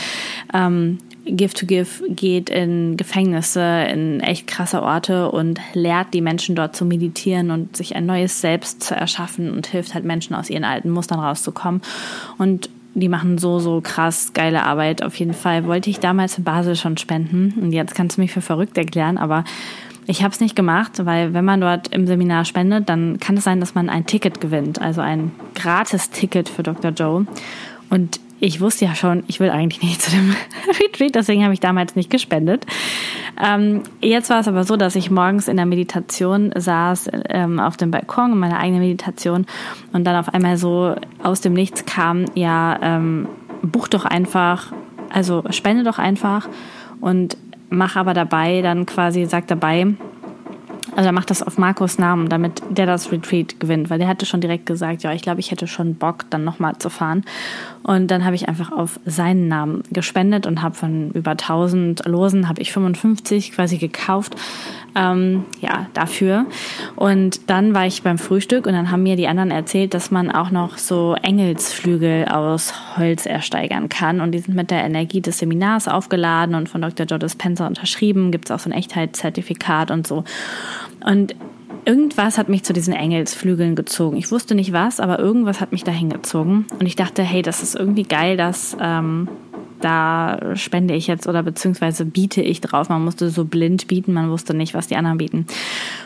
Ähm, 0.55 0.99
Give 1.25 1.53
to 1.53 1.67
Give 1.67 1.89
geht 2.09 2.49
in 2.49 2.97
Gefängnisse, 2.97 3.85
in 3.91 4.21
echt 4.21 4.47
krasse 4.47 4.83
Orte 4.83 5.31
und 5.31 5.61
lehrt 5.75 6.15
die 6.15 6.21
Menschen 6.21 6.57
dort 6.57 6.75
zu 6.75 6.85
meditieren 6.85 7.51
und 7.51 7.77
sich 7.77 7.97
ein 7.97 8.07
neues 8.07 8.41
Selbst 8.41 8.83
zu 8.83 8.95
erschaffen 8.95 9.51
und 9.51 9.67
hilft 9.67 9.95
halt 9.95 10.05
Menschen 10.05 10.35
aus 10.35 10.49
ihren 10.49 10.65
alten 10.65 10.91
Mustern 10.91 11.21
rauszukommen. 11.21 11.83
Und 12.39 12.71
die 12.95 13.09
machen 13.09 13.39
so, 13.39 13.59
so 13.59 13.81
krass 13.81 14.33
geile 14.33 14.65
Arbeit. 14.65 15.03
Auf 15.03 15.15
jeden 15.17 15.35
Fall 15.35 15.67
wollte 15.67 15.91
ich 15.91 16.01
damals 16.01 16.39
in 16.39 16.45
Basel 16.45 16.77
schon 16.77 16.97
spenden 16.97 17.55
und 17.61 17.73
jetzt 17.73 17.95
kannst 17.95 18.17
du 18.17 18.23
mich 18.23 18.33
für 18.33 18.41
verrückt 18.41 18.77
erklären, 18.79 19.19
aber 19.19 19.45
ich 20.07 20.23
habe 20.23 20.33
es 20.33 20.41
nicht 20.41 20.57
gemacht, 20.57 21.05
weil 21.05 21.35
wenn 21.35 21.45
man 21.45 21.61
dort 21.61 21.89
im 21.89 22.07
Seminar 22.07 22.47
spendet, 22.47 22.89
dann 22.89 23.21
kann 23.21 23.37
es 23.37 23.45
sein, 23.45 23.61
dass 23.61 23.75
man 23.75 23.91
ein 23.91 24.07
Ticket 24.07 24.41
gewinnt, 24.41 24.81
also 24.81 25.03
ein 25.03 25.33
Gratis-Ticket 25.55 26.49
für 26.49 26.63
Dr. 26.63 26.93
Joe. 26.93 27.27
Und 27.91 28.19
ich 28.41 28.61
wusste 28.61 28.85
ja 28.85 28.95
schon, 28.95 29.25
ich 29.27 29.41
will 29.41 29.51
eigentlich 29.51 29.83
nicht 29.83 30.01
zu 30.01 30.11
dem 30.11 30.35
Retreat, 30.81 31.15
deswegen 31.15 31.43
habe 31.43 31.55
ich 31.55 31.61
damals 31.61 31.97
nicht 31.97 32.11
gespendet. 32.11 32.67
Ähm, 33.43 33.83
jetzt 34.01 34.31
war 34.31 34.41
es 34.41 34.49
aber 34.49 34.65
so, 34.65 34.77
dass 34.77 34.97
ich 34.97 35.11
morgens 35.11 35.49
in 35.49 35.57
der 35.57 35.67
Meditation 35.67 36.53
saß, 36.55 37.11
ähm, 37.29 37.61
auf 37.61 37.77
dem 37.77 37.91
Balkon 37.91 38.33
in 38.33 38.39
meiner 38.39 38.59
eigenen 38.59 38.81
Meditation 38.81 39.47
und 39.93 40.05
dann 40.05 40.17
auf 40.17 40.33
einmal 40.33 40.57
so 40.57 40.95
aus 41.23 41.41
dem 41.41 41.55
Nichts 41.55 41.85
kam, 41.85 42.27
ja, 42.35 42.79
ähm, 42.83 43.29
buch 43.63 43.89
doch 43.89 44.05
einfach, 44.05 44.73
also 45.11 45.43
spende 45.51 45.85
doch 45.85 45.99
einfach 45.99 46.49
und 47.01 47.37
mach 47.71 47.97
aber 47.97 48.15
dabei, 48.15 48.63
dann 48.63 48.87
quasi, 48.87 49.27
sag 49.27 49.47
dabei, 49.47 49.89
also 50.99 51.11
er 51.11 51.13
macht 51.13 51.31
das 51.31 51.45
auf 51.45 51.59
Markus 51.59 51.97
Namen, 51.97 52.29
damit 52.29 52.61
der 52.71 52.85
das 52.85 53.13
Retreat 53.13 53.61
gewinnt, 53.61 53.89
weil 53.89 54.01
der 54.01 54.09
hatte 54.09 54.27
schon 54.27 54.41
direkt 54.41 54.67
gesagt, 54.67 55.05
ja, 55.05 55.13
ich 55.13 55.23
glaube, 55.23 55.39
ich 55.39 55.53
hätte 55.53 55.69
schon 55.69 55.95
Bock, 55.95 56.25
dann 56.29 56.43
nochmal 56.43 56.77
zu 56.79 56.91
fahren. 56.91 57.23
Und 57.85 58.11
dann 58.11 58.25
habe 58.25 58.35
ich 58.35 58.49
einfach 58.49 58.73
auf 58.73 58.99
seinen 59.07 59.47
Namen 59.47 59.85
gespendet 59.93 60.45
und 60.45 60.61
habe 60.61 60.75
von 60.75 61.13
über 61.13 61.31
1000 61.31 62.05
Losen, 62.07 62.49
habe 62.49 62.61
ich 62.61 62.73
55 62.73 63.53
quasi 63.53 63.79
gekauft, 63.79 64.35
ähm, 64.97 65.45
ja, 65.61 65.87
dafür. 65.95 66.47
Und 66.97 67.49
dann 67.49 67.75
war 67.75 67.87
ich 67.87 68.03
beim 68.03 68.19
Frühstück 68.19 68.67
und 68.67 68.73
dann 68.73 68.91
haben 68.91 69.05
mir 69.05 69.15
die 69.15 69.29
anderen 69.29 69.53
erzählt, 69.53 69.95
dass 69.95 70.11
man 70.11 70.33
auch 70.33 70.51
noch 70.51 70.79
so 70.79 71.15
Engelsflügel 71.23 72.25
aus 72.25 72.75
Holz 72.97 73.25
ersteigern 73.25 73.89
kann. 73.89 74.21
Und 74.21 74.33
die 74.33 74.41
sind 74.41 74.57
mit 74.57 74.73
der 74.73 74.83
Energie 74.83 75.21
des 75.21 75.39
Seminars 75.39 75.87
aufgeladen 75.87 76.57
und 76.57 76.69
von 76.69 76.83
Dr. 76.83 77.07
Joe 77.07 77.21
Dispenza 77.21 77.69
unterschrieben. 77.69 78.33
Gibt 78.33 78.47
es 78.47 78.51
auch 78.51 78.59
so 78.59 78.69
ein 78.69 78.77
Echtheitszertifikat 78.77 79.93
und 79.93 80.05
so. 80.05 80.25
Und 81.05 81.35
irgendwas 81.85 82.39
hat 82.39 82.49
mich 82.49 82.65
zu 82.65 82.73
diesen 82.73 82.93
Engelsflügeln 82.93 83.75
gezogen. 83.75 84.17
Ich 84.17 84.31
wusste 84.31 84.55
nicht 84.55 84.73
was, 84.73 85.01
aber 85.01 85.19
irgendwas 85.19 85.61
hat 85.61 85.73
mich 85.73 85.85
dahin 85.85 86.11
gezogen. 86.11 86.67
Und 86.79 86.87
ich 86.87 86.97
dachte, 86.97 87.23
hey, 87.23 87.43
das 87.43 87.63
ist 87.63 87.75
irgendwie 87.75 88.03
geil, 88.03 88.37
dass, 88.37 88.77
ähm, 88.81 89.29
da 89.81 90.55
spende 90.55 90.95
ich 90.95 91.07
jetzt 91.07 91.27
oder 91.27 91.43
beziehungsweise 91.43 92.05
biete 92.05 92.43
ich 92.43 92.61
drauf. 92.61 92.89
Man 92.89 93.05
musste 93.05 93.31
so 93.31 93.45
blind 93.45 93.87
bieten, 93.87 94.13
man 94.13 94.31
wusste 94.31 94.55
nicht, 94.55 94.75
was 94.75 94.89
die 94.89 94.97
anderen 94.97 95.19
bieten. 95.19 95.47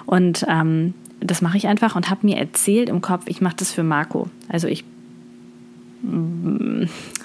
Und 0.07 0.45
ähm, 0.49 0.95
das 1.21 1.43
mache 1.43 1.57
ich 1.57 1.67
einfach 1.67 1.97
und 1.97 2.11
habe 2.11 2.27
mir 2.27 2.37
erzählt 2.37 2.89
im 2.89 3.01
Kopf, 3.01 3.25
ich 3.27 3.41
mache 3.41 3.57
das 3.57 3.73
für 3.73 3.83
Marco. 3.83 4.29
Also 4.49 4.69
ich 4.69 4.85
mm, 6.03 6.85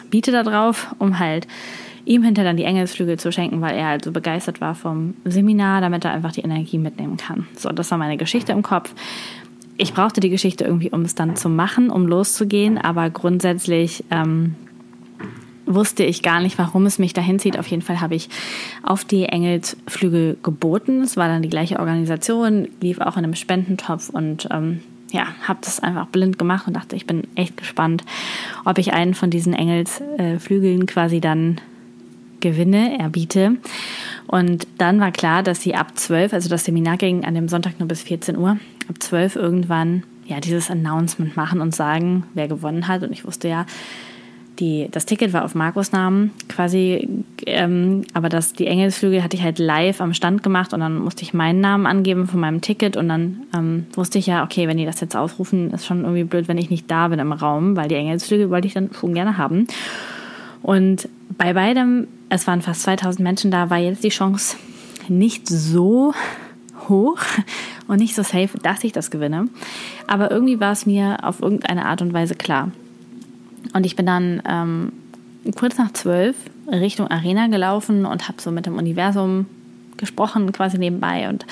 biete 0.10 0.32
da 0.32 0.44
drauf, 0.44 0.96
um 1.00 1.20
halt 1.20 1.48
ihm 2.08 2.24
hinterher 2.24 2.50
dann 2.50 2.58
die 2.58 2.64
Engelsflügel 2.64 3.20
zu 3.20 3.32
schenken, 3.32 3.62
weil 3.62 3.76
er 3.76 3.88
halt 3.88 4.06
so 4.06 4.12
begeistert 4.12 4.62
war 4.62 4.76
vom 4.76 5.16
Seminar, 5.26 5.82
damit 5.82 6.06
er 6.06 6.12
einfach 6.12 6.32
die 6.32 6.42
Energie 6.42 6.78
mitnehmen 6.78 7.18
kann. 7.18 7.48
So, 7.56 7.70
das 7.70 7.92
war 7.92 7.98
meine 7.98 8.18
Geschichte 8.18 8.52
im 8.54 8.64
Kopf. 8.64 8.94
Ich 9.78 9.94
brauchte 9.94 10.22
die 10.22 10.30
Geschichte 10.30 10.64
irgendwie, 10.64 10.90
um 10.90 11.02
es 11.02 11.14
dann 11.14 11.36
zu 11.36 11.50
machen, 11.50 11.90
um 11.90 12.08
loszugehen, 12.08 12.78
aber 12.78 13.10
grundsätzlich 13.10 14.04
ähm, 14.10 14.56
wusste 15.68 16.04
ich 16.04 16.24
gar 16.24 16.40
nicht, 16.40 16.58
warum 16.58 16.86
es 16.86 16.98
mich 16.98 17.14
dahin 17.14 17.40
zieht. 17.40 17.60
Auf 17.60 17.68
jeden 17.68 17.84
Fall 17.84 18.02
habe 18.02 18.16
ich 18.16 18.30
auf 18.82 19.06
die 19.06 19.26
Engelsflügel 19.26 20.38
geboten. 20.42 21.02
Es 21.02 21.18
war 21.18 21.28
dann 21.28 21.42
die 21.42 21.50
gleiche 21.50 21.80
Organisation, 21.80 22.70
lief 22.82 23.00
auch 23.00 23.18
in 23.18 23.26
einem 23.26 23.36
Spendentopf 23.36 24.10
und 24.10 24.48
ähm, 24.50 24.80
ja, 25.12 25.28
habe 25.44 25.60
das 25.62 25.80
einfach 25.80 26.08
blind 26.08 26.40
gemacht 26.40 26.68
und 26.68 26.74
dachte, 26.76 26.96
ich 26.96 27.06
bin 27.06 27.28
echt 27.36 27.58
gespannt, 27.58 28.04
ob 28.66 28.78
ich 28.78 28.94
einen 28.94 29.14
von 29.14 29.30
diesen 29.30 29.54
Engelsflügeln 29.54 30.86
quasi 30.86 31.22
dann 31.22 31.62
gewinne, 32.40 33.00
erbiete. 33.00 33.58
Und 34.28 34.68
dann 34.78 35.00
war 35.00 35.12
klar, 35.12 35.44
dass 35.44 35.62
sie 35.62 35.76
ab 35.76 35.98
12, 35.98 36.34
also 36.34 36.50
das 36.50 36.66
Seminar 36.66 36.98
ging 36.98 37.26
an 37.26 37.36
dem 37.36 37.48
Sonntag 37.48 37.80
nur 37.80 37.88
bis 37.88 38.02
14 38.02 38.38
Uhr, 38.38 38.58
ab 38.90 38.96
12 39.00 39.36
irgendwann 39.36 40.04
ja 40.26 40.40
dieses 40.40 40.70
Announcement 40.70 41.36
machen 41.38 41.62
und 41.62 41.74
sagen, 41.74 42.24
wer 42.34 42.48
gewonnen 42.48 42.88
hat. 42.88 43.04
Und 43.04 43.12
ich 43.12 43.26
wusste 43.26 43.48
ja, 43.48 43.66
die, 44.60 44.88
das 44.92 45.06
Ticket 45.06 45.34
war 45.34 45.46
auf 45.46 45.56
Markus 45.56 45.92
Namen 45.92 46.32
quasi, 46.50 47.08
ähm, 47.46 48.04
aber 48.14 48.30
das, 48.30 48.54
die 48.54 48.68
Engelsflügel 48.68 49.24
hatte 49.24 49.38
ich 49.38 49.44
halt 49.44 49.60
live 49.60 50.02
am 50.02 50.14
Stand 50.14 50.44
gemacht 50.44 50.74
und 50.74 50.80
dann 50.80 50.98
musste 50.98 51.24
ich 51.24 51.34
meinen 51.34 51.62
Namen 51.62 51.86
angeben 51.86 52.28
von 52.28 52.40
meinem 52.40 52.62
Ticket 52.62 52.98
und 52.98 53.08
dann 53.08 53.44
ähm, 53.56 53.86
wusste 53.94 54.18
ich 54.18 54.28
ja, 54.28 54.44
okay, 54.44 54.68
wenn 54.68 54.78
die 54.78 54.86
das 54.86 55.00
jetzt 55.00 55.16
aufrufen, 55.16 55.72
ist 55.72 55.86
schon 55.86 56.02
irgendwie 56.02 56.24
blöd, 56.24 56.48
wenn 56.48 56.58
ich 56.58 56.70
nicht 56.70 56.90
da 56.90 57.08
bin 57.08 57.20
im 57.20 57.32
Raum, 57.32 57.76
weil 57.76 57.88
die 57.88 57.96
Engelsflügel 57.96 58.50
wollte 58.50 58.68
ich 58.68 58.74
dann 58.74 58.90
schon 58.94 59.14
gerne 59.14 59.38
haben. 59.38 59.68
Und 60.62 61.10
bei 61.38 61.54
beidem, 61.54 62.08
es 62.30 62.48
waren 62.48 62.62
fast 62.62 62.84
2000 62.84 63.20
Menschen 63.22 63.52
da, 63.52 63.70
war 63.70 63.78
jetzt 63.78 64.04
die 64.04 64.10
Chance 64.10 64.58
nicht 65.08 65.48
so 65.48 66.14
hoch 66.90 67.20
und 67.88 67.98
nicht 67.98 68.16
so 68.16 68.24
safe, 68.24 68.58
dass 68.62 68.84
ich 68.84 68.92
das 68.92 69.12
gewinne. 69.12 69.48
Aber 70.08 70.32
irgendwie 70.32 70.60
war 70.60 70.72
es 70.72 70.86
mir 70.86 71.18
auf 71.24 71.42
irgendeine 71.42 71.86
Art 71.86 72.02
und 72.02 72.14
Weise 72.14 72.36
klar. 72.36 72.72
Und 73.74 73.86
ich 73.86 73.96
bin 73.96 74.06
dann 74.06 74.42
ähm, 74.48 74.92
kurz 75.56 75.78
nach 75.78 75.94
zwölf 75.94 76.36
Richtung 76.70 77.08
Arena 77.08 77.48
gelaufen 77.48 78.06
und 78.06 78.28
habe 78.28 78.42
so 78.42 78.52
mit 78.52 78.66
dem 78.66 78.78
Universum 78.78 79.46
gesprochen, 79.98 80.52
quasi 80.52 80.78
nebenbei 80.78 81.30
und 81.30 81.46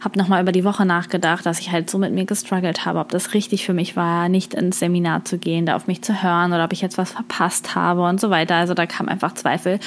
habe 0.00 0.18
nochmal 0.18 0.42
über 0.42 0.52
die 0.52 0.64
Woche 0.64 0.84
nachgedacht, 0.86 1.44
dass 1.46 1.60
ich 1.60 1.70
halt 1.70 1.90
so 1.90 1.98
mit 1.98 2.12
mir 2.12 2.24
gestruggelt 2.24 2.84
habe, 2.84 2.98
ob 2.98 3.10
das 3.10 3.34
richtig 3.34 3.64
für 3.64 3.74
mich 3.74 3.96
war, 3.96 4.28
nicht 4.28 4.54
ins 4.54 4.78
Seminar 4.78 5.24
zu 5.24 5.38
gehen, 5.38 5.66
da 5.66 5.76
auf 5.76 5.86
mich 5.86 6.02
zu 6.02 6.22
hören 6.22 6.52
oder 6.52 6.64
ob 6.64 6.72
ich 6.72 6.80
jetzt 6.80 6.98
was 6.98 7.12
verpasst 7.12 7.74
habe 7.74 8.02
und 8.02 8.20
so 8.20 8.30
weiter. 8.30 8.56
Also 8.56 8.74
da 8.74 8.86
kam 8.86 9.08
einfach 9.08 9.34
Zweifel. 9.34 9.78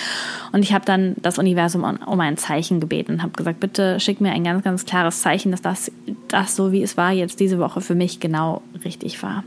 Und 0.52 0.64
ich 0.64 0.74
habe 0.74 0.86
dann 0.86 1.16
das 1.22 1.38
Universum 1.38 1.84
um 1.84 2.20
ein 2.20 2.38
Zeichen 2.38 2.80
gebeten 2.80 3.14
und 3.14 3.24
habe 3.24 3.34
gesagt, 3.34 3.60
bitte 3.60 4.00
schick 4.00 4.22
mir 4.22 4.32
ein 4.32 4.44
ganz, 4.44 4.64
ganz 4.64 4.86
klares 4.86 5.22
Zeichen, 5.22 5.52
dass 5.52 5.62
das, 5.62 5.92
das 6.28 6.56
so 6.56 6.72
wie 6.72 6.84
es 6.84 6.98
war, 6.98 7.12
jetzt 7.12 7.40
diese 7.40 7.60
Woche 7.60 7.82
für 7.82 7.96
mich 7.96 8.20
genau 8.20 8.62
richtig 8.84 9.22
war. 9.24 9.44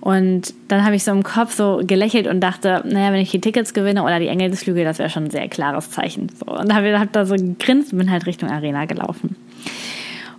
Und 0.00 0.54
dann 0.68 0.84
habe 0.84 0.94
ich 0.94 1.02
so 1.02 1.10
im 1.10 1.22
Kopf 1.22 1.54
so 1.54 1.80
gelächelt 1.84 2.28
und 2.28 2.40
dachte, 2.40 2.82
naja, 2.86 3.12
wenn 3.12 3.20
ich 3.20 3.30
die 3.30 3.40
Tickets 3.40 3.74
gewinne 3.74 4.04
oder 4.04 4.20
die 4.20 4.28
Engel 4.28 4.50
des 4.50 4.62
Flügel, 4.62 4.84
das 4.84 4.98
wäre 4.98 5.10
schon 5.10 5.24
ein 5.24 5.30
sehr 5.30 5.48
klares 5.48 5.90
Zeichen. 5.90 6.30
So, 6.38 6.52
und 6.52 6.72
habe 6.72 6.98
hab 6.98 7.12
da 7.12 7.26
so 7.26 7.34
gegrinst 7.34 7.92
und 7.92 7.98
bin 7.98 8.10
halt 8.10 8.26
Richtung 8.26 8.48
Arena 8.48 8.84
gelaufen. 8.84 9.36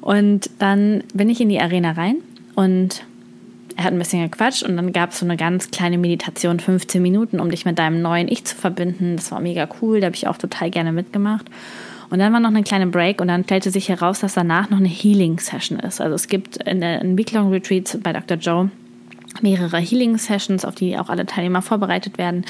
Und 0.02 0.50
dann 0.60 1.04
bin 1.14 1.30
ich 1.30 1.42
in 1.42 1.50
die 1.50 1.60
Arena 1.60 1.92
rein 1.92 2.18
und 2.56 3.04
er 3.76 3.86
hat 3.86 3.94
ein 3.94 4.00
bisschen 4.00 4.30
gequatscht 4.30 4.64
und 4.64 4.76
dann 4.76 4.92
gab 4.94 5.12
es 5.12 5.20
so 5.20 5.26
eine 5.26 5.38
ganz 5.38 5.72
kleine 5.72 5.98
Meditation, 5.98 6.60
15 6.60 7.02
Minuten, 7.02 7.40
um 7.40 7.50
dich 7.50 7.66
mit 7.66 7.80
deinem 7.80 8.02
neuen 8.02 8.28
Ich 8.28 8.46
zu 8.46 8.56
verbinden. 8.56 9.18
Das 9.18 9.32
war 9.32 9.40
mega 9.40 9.68
cool, 9.82 10.00
da 10.00 10.08
habe 10.08 10.16
ich 10.16 10.28
auch 10.28 10.38
total 10.38 10.70
gerne 10.70 10.92
mitgemacht. 10.92 11.46
Und 12.10 12.20
dann 12.20 12.34
war 12.34 12.40
noch 12.40 12.50
eine 12.50 12.64
kleine 12.64 12.88
Break 12.88 13.22
und 13.22 13.28
dann 13.28 13.44
stellte 13.44 13.72
sich 13.72 13.90
heraus, 13.90 14.22
dass 14.22 14.34
danach 14.34 14.70
noch 14.70 14.80
eine 14.80 14.88
Healing-Session 14.88 15.80
ist. 15.80 16.02
Also 16.02 16.16
es 16.16 16.28
gibt 16.28 16.58
in 16.58 16.82
den 16.82 17.18
Week-Long 17.18 17.52
Retreats 17.52 17.98
bei 18.02 18.14
Dr. 18.14 18.38
Joe 18.38 18.72
mehrere 19.42 19.78
Healing-Sessions, 19.78 20.66
auf 20.66 20.76
die 20.76 20.98
auch 20.98 21.10
alle 21.10 21.26
Teilnehmer 21.26 21.62
vorbereitet 21.62 22.18
werden, 22.18 22.46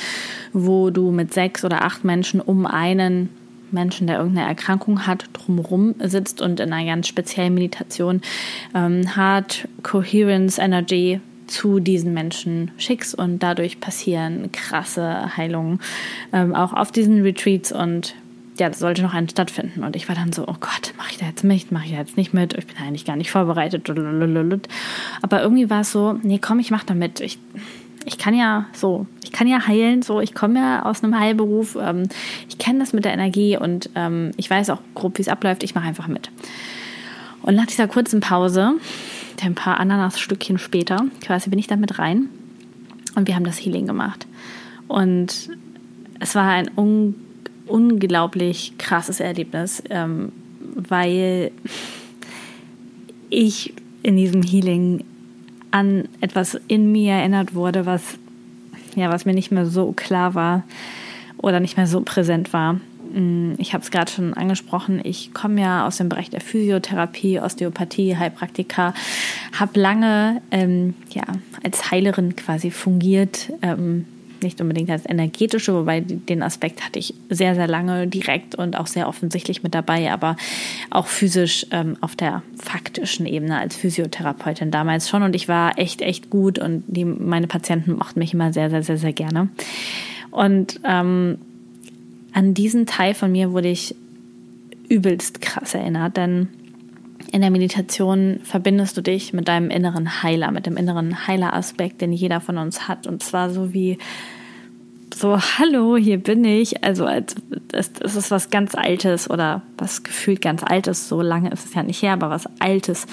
wo 0.53 0.89
du 0.89 1.11
mit 1.11 1.33
sechs 1.33 1.63
oder 1.65 1.83
acht 1.83 2.03
Menschen 2.03 2.41
um 2.41 2.65
einen 2.65 3.29
Menschen, 3.71 4.07
der 4.07 4.17
irgendeine 4.17 4.47
Erkrankung 4.47 5.05
hat, 5.05 5.25
drumherum 5.33 5.95
sitzt 5.99 6.41
und 6.41 6.59
in 6.59 6.73
einer 6.73 6.91
ganz 6.91 7.07
speziellen 7.07 7.53
Meditation 7.53 8.21
ähm, 8.73 9.15
Heart 9.15 9.67
Coherence 9.83 10.57
Energy 10.57 11.19
zu 11.47 11.79
diesen 11.79 12.13
Menschen 12.13 12.71
schickst 12.77 13.15
und 13.15 13.39
dadurch 13.39 13.79
passieren 13.79 14.51
krasse 14.51 15.35
Heilungen 15.35 15.79
ähm, 16.31 16.55
auch 16.55 16.73
auf 16.73 16.91
diesen 16.91 17.21
Retreats 17.21 17.71
und 17.71 18.15
ja, 18.59 18.71
sollte 18.73 19.01
noch 19.01 19.13
einen 19.13 19.29
stattfinden. 19.29 19.83
Und 19.83 19.95
ich 19.95 20.07
war 20.07 20.15
dann 20.15 20.33
so, 20.33 20.43
oh 20.43 20.55
Gott, 20.59 20.93
mache 20.97 21.11
ich 21.11 21.17
da 21.17 21.25
jetzt 21.25 21.43
mit? 21.43 21.71
Mache 21.71 21.85
ich 21.85 21.91
da 21.91 21.97
jetzt 21.97 22.17
nicht 22.17 22.33
mit? 22.33 22.53
Ich 22.53 22.67
bin 22.67 22.77
eigentlich 22.77 23.05
gar 23.05 23.15
nicht 23.15 23.31
vorbereitet. 23.31 23.89
Aber 23.89 25.41
irgendwie 25.41 25.69
war 25.69 25.81
es 25.81 25.91
so, 25.91 26.13
nee, 26.21 26.39
komm, 26.39 26.59
ich 26.59 26.71
mache 26.71 26.85
da 26.85 26.93
mit. 26.93 27.19
Ich, 27.19 27.39
ich 28.05 28.17
kann 28.17 28.33
ja 28.33 28.65
so, 28.73 29.07
ich 29.23 29.31
kann 29.31 29.47
ja 29.47 29.67
heilen, 29.67 30.01
so, 30.01 30.19
ich 30.19 30.33
komme 30.33 30.59
ja 30.59 30.85
aus 30.85 31.03
einem 31.03 31.19
Heilberuf, 31.19 31.77
ähm, 31.79 32.03
ich 32.47 32.57
kenne 32.57 32.79
das 32.79 32.93
mit 32.93 33.05
der 33.05 33.13
Energie 33.13 33.57
und 33.57 33.89
ähm, 33.95 34.31
ich 34.37 34.49
weiß 34.49 34.69
auch 34.69 34.79
grob, 34.95 35.17
wie 35.17 35.21
es 35.21 35.27
abläuft, 35.27 35.63
ich 35.63 35.75
mache 35.75 35.87
einfach 35.87 36.07
mit. 36.07 36.31
Und 37.41 37.55
nach 37.55 37.67
dieser 37.67 37.87
kurzen 37.87 38.19
Pause, 38.19 38.73
ein 39.41 39.55
paar 39.55 39.79
Ananasstückchen 39.79 40.57
später, 40.57 41.05
quasi 41.21 41.49
bin 41.49 41.59
ich 41.59 41.67
dann 41.67 41.79
mit 41.79 41.99
rein 41.99 42.29
und 43.15 43.27
wir 43.27 43.35
haben 43.35 43.45
das 43.45 43.57
Healing 43.57 43.85
gemacht. 43.85 44.27
Und 44.87 45.49
es 46.19 46.35
war 46.35 46.49
ein 46.49 46.69
unglaublich 46.75 47.28
unglaublich 47.69 48.73
krasses 48.77 49.19
Erlebnis, 49.19 49.83
ähm, 49.89 50.31
weil 50.59 51.51
ich 53.29 53.73
in 54.03 54.17
diesem 54.17 54.41
Healing 54.41 55.03
an 55.71 56.07
etwas 56.19 56.59
in 56.67 56.91
mir 56.91 57.13
erinnert 57.13 57.53
wurde, 57.53 57.85
was 57.85 58.17
ja, 58.95 59.09
was 59.11 59.25
mir 59.25 59.33
nicht 59.33 59.51
mehr 59.51 59.65
so 59.65 59.91
klar 59.91 60.35
war 60.35 60.63
oder 61.37 61.59
nicht 61.59 61.77
mehr 61.77 61.87
so 61.87 62.01
präsent 62.01 62.53
war. 62.53 62.79
Mm, 63.13 63.53
ich 63.57 63.73
habe 63.73 63.83
es 63.83 63.91
gerade 63.91 64.11
schon 64.11 64.33
angesprochen. 64.33 64.99
Ich 65.03 65.33
komme 65.33 65.61
ja 65.61 65.87
aus 65.87 65.97
dem 65.97 66.09
Bereich 66.09 66.29
der 66.29 66.41
Physiotherapie, 66.41 67.39
Osteopathie, 67.39 68.17
Heilpraktika, 68.17 68.93
habe 69.57 69.79
lange 69.79 70.41
ähm, 70.51 70.95
ja 71.11 71.23
als 71.63 71.91
Heilerin 71.91 72.35
quasi 72.35 72.71
fungiert. 72.71 73.51
Ähm, 73.61 74.05
nicht 74.43 74.61
unbedingt 74.61 74.89
als 74.89 75.07
energetische, 75.07 75.73
wobei 75.73 76.01
den 76.01 76.43
Aspekt 76.43 76.85
hatte 76.85 76.99
ich 76.99 77.13
sehr, 77.29 77.55
sehr 77.55 77.67
lange 77.67 78.07
direkt 78.07 78.55
und 78.55 78.77
auch 78.77 78.87
sehr 78.87 79.07
offensichtlich 79.07 79.63
mit 79.63 79.75
dabei, 79.75 80.11
aber 80.11 80.35
auch 80.89 81.07
physisch 81.07 81.65
ähm, 81.71 81.97
auf 82.01 82.15
der 82.15 82.43
faktischen 82.57 83.25
Ebene 83.25 83.57
als 83.59 83.75
Physiotherapeutin 83.75 84.71
damals 84.71 85.09
schon. 85.09 85.23
Und 85.23 85.35
ich 85.35 85.47
war 85.47 85.77
echt, 85.77 86.01
echt 86.01 86.29
gut 86.29 86.59
und 86.59 86.83
die, 86.87 87.05
meine 87.05 87.47
Patienten 87.47 87.93
mochten 87.93 88.19
mich 88.19 88.33
immer 88.33 88.53
sehr, 88.53 88.69
sehr, 88.69 88.83
sehr, 88.83 88.97
sehr 88.97 89.13
gerne. 89.13 89.49
Und 90.31 90.79
ähm, 90.83 91.37
an 92.33 92.53
diesen 92.53 92.85
Teil 92.85 93.13
von 93.13 93.31
mir 93.31 93.51
wurde 93.51 93.69
ich 93.69 93.95
übelst 94.87 95.41
krass 95.41 95.75
erinnert, 95.75 96.17
denn 96.17 96.49
in 97.31 97.41
der 97.41 97.51
Meditation 97.51 98.39
verbindest 98.43 98.97
du 98.97 99.01
dich 99.01 99.33
mit 99.33 99.47
deinem 99.47 99.69
inneren 99.69 100.23
Heiler, 100.23 100.51
mit 100.51 100.65
dem 100.65 100.77
inneren 100.77 101.27
Heileraspekt, 101.27 102.01
den 102.01 102.11
jeder 102.11 102.41
von 102.41 102.57
uns 102.57 102.87
hat. 102.87 103.07
Und 103.07 103.23
zwar 103.23 103.49
so 103.49 103.73
wie 103.73 103.97
so, 105.13 105.37
hallo, 105.37 105.97
hier 105.97 106.17
bin 106.17 106.43
ich. 106.45 106.83
Also 106.83 107.05
als, 107.05 107.35
es, 107.71 107.91
es 108.01 108.15
ist 108.15 108.31
was 108.31 108.49
ganz 108.49 108.75
Altes 108.75 109.29
oder 109.29 109.61
was 109.77 110.03
gefühlt 110.03 110.41
ganz 110.41 110.63
Altes. 110.63 111.07
So 111.09 111.21
lange 111.21 111.51
ist 111.51 111.65
es 111.65 111.73
ja 111.73 111.83
nicht 111.83 112.01
her, 112.01 112.13
aber 112.13 112.29
was 112.29 112.47
Altes 112.59 113.05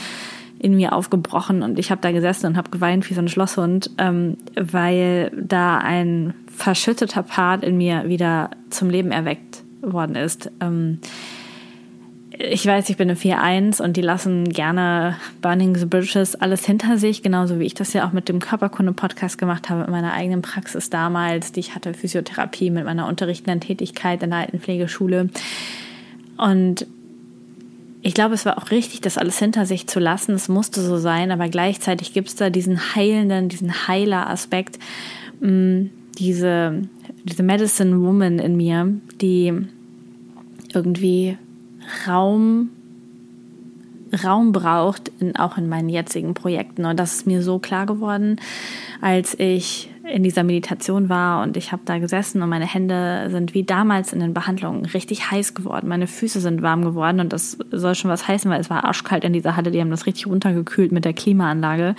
in 0.58 0.76
mir 0.76 0.92
aufgebrochen. 0.92 1.62
Und 1.62 1.78
ich 1.78 1.90
habe 1.90 2.00
da 2.00 2.12
gesessen 2.12 2.46
und 2.46 2.56
habe 2.56 2.70
geweint 2.70 3.08
wie 3.10 3.14
so 3.14 3.20
ein 3.20 3.28
Schlosshund, 3.28 3.90
ähm, 3.98 4.36
weil 4.54 5.30
da 5.36 5.78
ein 5.78 6.34
verschütteter 6.46 7.22
Part 7.22 7.62
in 7.62 7.76
mir 7.76 8.08
wieder 8.08 8.50
zum 8.70 8.88
Leben 8.88 9.10
erweckt 9.10 9.62
worden 9.82 10.16
ist. 10.16 10.50
Ähm, 10.60 11.00
ich 12.38 12.66
weiß, 12.66 12.88
ich 12.90 12.96
bin 12.96 13.10
eine 13.10 13.18
4-1 13.18 13.82
und 13.82 13.96
die 13.96 14.02
lassen 14.02 14.48
gerne 14.48 15.16
Burning 15.40 15.74
the 15.76 15.86
Bridges 15.86 16.34
alles 16.34 16.64
hinter 16.64 16.98
sich, 16.98 17.22
genauso 17.22 17.58
wie 17.58 17.64
ich 17.64 17.74
das 17.74 17.92
ja 17.92 18.06
auch 18.06 18.12
mit 18.12 18.28
dem 18.28 18.40
Körperkunde-Podcast 18.40 19.38
gemacht 19.38 19.70
habe 19.70 19.84
in 19.84 19.90
meiner 19.90 20.12
eigenen 20.12 20.42
Praxis 20.42 20.90
damals, 20.90 21.52
die 21.52 21.60
ich 21.60 21.74
hatte, 21.74 21.94
Physiotherapie 21.94 22.70
mit 22.70 22.84
meiner 22.84 23.06
unterrichtenden 23.06 23.60
Tätigkeit 23.60 24.22
in 24.22 24.30
der 24.30 24.40
Altenpflegeschule. 24.40 25.30
Und 26.36 26.86
ich 28.02 28.14
glaube, 28.14 28.34
es 28.34 28.44
war 28.44 28.58
auch 28.58 28.70
richtig, 28.70 29.00
das 29.00 29.18
alles 29.18 29.38
hinter 29.38 29.66
sich 29.66 29.86
zu 29.86 29.98
lassen. 29.98 30.34
Es 30.34 30.48
musste 30.48 30.80
so 30.80 30.98
sein, 30.98 31.32
aber 31.32 31.48
gleichzeitig 31.48 32.12
gibt 32.12 32.28
es 32.28 32.36
da 32.36 32.50
diesen 32.50 32.94
heilenden, 32.94 33.48
diesen 33.48 33.88
Heiler-Aspekt, 33.88 34.78
mm, 35.40 35.86
diese 36.18 36.82
diese 37.28 37.42
Medicine 37.42 38.00
Woman 38.00 38.38
in 38.38 38.56
mir, 38.56 38.94
die 39.20 39.52
irgendwie 40.72 41.36
Raum 42.06 42.70
Raum 44.24 44.52
braucht, 44.52 45.10
in, 45.18 45.36
auch 45.36 45.58
in 45.58 45.68
meinen 45.68 45.88
jetzigen 45.88 46.34
Projekten. 46.34 46.84
Und 46.84 46.98
das 46.98 47.14
ist 47.14 47.26
mir 47.26 47.42
so 47.42 47.58
klar 47.58 47.86
geworden, 47.86 48.40
als 49.00 49.38
ich 49.38 49.90
in 50.08 50.22
dieser 50.22 50.44
Meditation 50.44 51.08
war 51.08 51.42
und 51.42 51.56
ich 51.56 51.72
habe 51.72 51.82
da 51.84 51.98
gesessen 51.98 52.42
und 52.42 52.48
meine 52.48 52.66
Hände 52.66 53.28
sind 53.30 53.54
wie 53.54 53.64
damals 53.64 54.12
in 54.12 54.20
den 54.20 54.34
Behandlungen 54.34 54.84
richtig 54.84 55.30
heiß 55.30 55.54
geworden. 55.54 55.88
Meine 55.88 56.06
Füße 56.06 56.40
sind 56.40 56.62
warm 56.62 56.82
geworden 56.82 57.20
und 57.20 57.32
das 57.32 57.58
soll 57.72 57.94
schon 57.94 58.10
was 58.10 58.28
heißen, 58.28 58.50
weil 58.50 58.60
es 58.60 58.70
war 58.70 58.84
arschkalt 58.84 59.24
in 59.24 59.32
dieser 59.32 59.56
Halle. 59.56 59.70
Die 59.70 59.80
haben 59.80 59.90
das 59.90 60.06
richtig 60.06 60.26
runtergekühlt 60.26 60.92
mit 60.92 61.04
der 61.04 61.12
Klimaanlage. 61.12 61.96